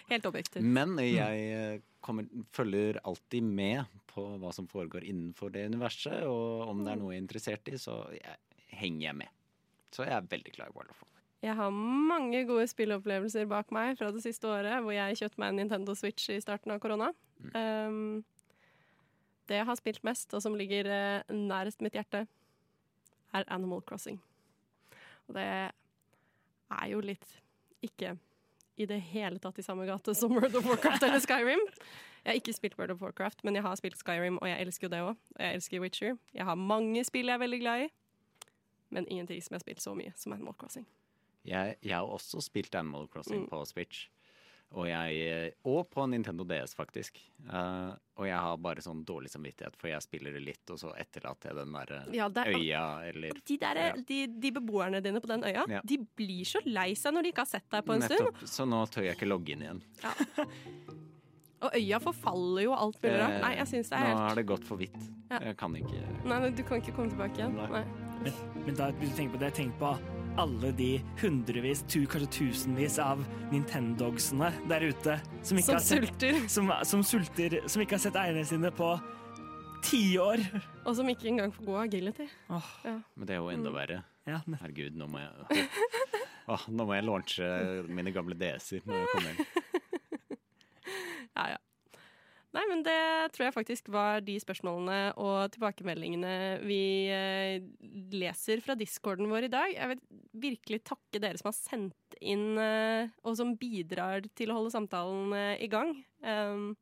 [0.08, 0.64] Helt objektivt.
[0.64, 6.68] men jeg eh, kommer, følger alltid med på hva som foregår innenfor det universet, og
[6.70, 8.38] om det er noe jeg er interessert i, så jeg,
[8.82, 9.40] henger jeg med.
[9.94, 11.21] Så jeg er veldig glad i World of Warcraft.
[11.42, 15.50] Jeg har mange gode spillopplevelser bak meg fra det siste året, hvor jeg kjøpte meg
[15.50, 17.08] en Nintendo Switch i starten av korona.
[17.50, 18.22] Um,
[19.50, 22.28] det jeg har spilt mest, og som ligger uh, nærest mitt hjerte,
[23.34, 24.20] er Animal Crossing.
[25.26, 27.34] Og det er jo litt
[27.82, 28.14] ikke
[28.78, 31.66] i det hele tatt i samme gate som World of Warcraft eller Skyrim.
[32.22, 34.86] Jeg har ikke spilt World of Warcraft, men jeg har spilt Skyrim, og jeg elsker
[34.86, 35.18] jo det òg.
[35.34, 36.16] Og jeg elsker Witcher.
[36.38, 37.92] Jeg har mange spill jeg er veldig glad i,
[38.94, 40.86] men ingenting som jeg har spilt så mye som Animal Crossing.
[41.44, 43.48] Jeg, jeg har også spilt Animal Crossing Mm.
[43.50, 44.08] på Switch.
[44.72, 47.18] og, jeg, og på Nintendo DS, faktisk.
[47.44, 50.94] Uh, og jeg har bare sånn dårlig samvittighet, for jeg spiller det litt, og så
[50.96, 53.92] etterlater jeg den derre Ja, det er- øya eller De, der, Ja.
[54.08, 55.80] de, de beboerne dine på den øya Ja.
[55.84, 58.34] De blir så lei seg når de ikke har sett deg på en stund.
[58.48, 59.82] Så nå tør jeg ikke logge inn igjen.
[61.62, 63.34] Og øya forfaller jo alt mulig rart.
[63.36, 64.96] Eh, Nei, jeg syns det er Nå helt har det gått for vidt.
[65.30, 65.38] Ja.
[65.38, 67.54] Jeg kan ikke Nei, men Du kan ikke komme tilbake igjen.
[67.54, 67.68] Nei.
[67.68, 67.84] Nei.
[68.24, 68.32] Men,
[68.66, 69.92] men da, du tenker på det, tenk på
[70.40, 73.20] alle de hundrevis, tu, kanskje tusenvis av
[73.52, 78.04] Nintendogsene der ute som ikke Som har sett sulter, som, som sulter, som ikke har
[78.06, 78.92] sett eierne sine på
[79.84, 80.40] tiår.
[80.86, 82.28] og som ikke engang får gå agility.
[82.50, 82.70] Åh,
[83.16, 83.74] Men det er jo enda Mm.
[83.76, 84.02] verre.
[84.26, 85.68] ja, men- Herregud, nå må jeg
[86.48, 89.46] Åh, Nå må jeg launche mine gamle DS-er når jeg kommer hjem.
[91.36, 91.56] Ja, ja.
[92.52, 97.64] Nei, men det tror jeg faktisk var de spørsmålene og tilbakemeldingene vi eh,
[98.12, 99.72] leser fra discorden vår i dag.
[99.72, 100.02] Jeg vil
[100.42, 105.32] virkelig takke dere som har sendt inn, eh, og som bidrar til å holde samtalen
[105.38, 105.94] eh, i gang.
[106.20, 106.74] Um,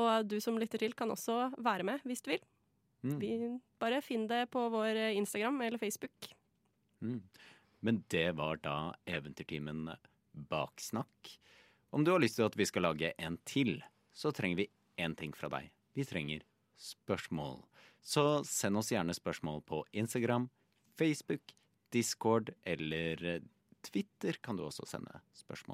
[0.00, 2.46] og du som lytter til, kan også være med hvis du vil.
[3.04, 3.18] Mm.
[3.20, 3.32] Vi,
[3.84, 6.30] bare finn det på vår Instagram eller Facebook.
[7.04, 7.20] Mm.
[7.84, 9.90] Men det var da Eventyrtimen
[10.32, 11.34] Baksnakk.
[11.92, 13.76] Om du har lyst til at vi skal lage en til,
[14.16, 14.68] så trenger vi
[15.00, 15.70] én ting fra deg.
[15.94, 16.44] Vi trenger
[16.80, 17.62] spørsmål.
[18.04, 20.50] Så send oss gjerne spørsmål på Instagram,
[20.98, 21.54] Facebook,
[21.94, 23.42] Discord eller eh,
[23.84, 25.72] Twitter kan du også sende spørsmål.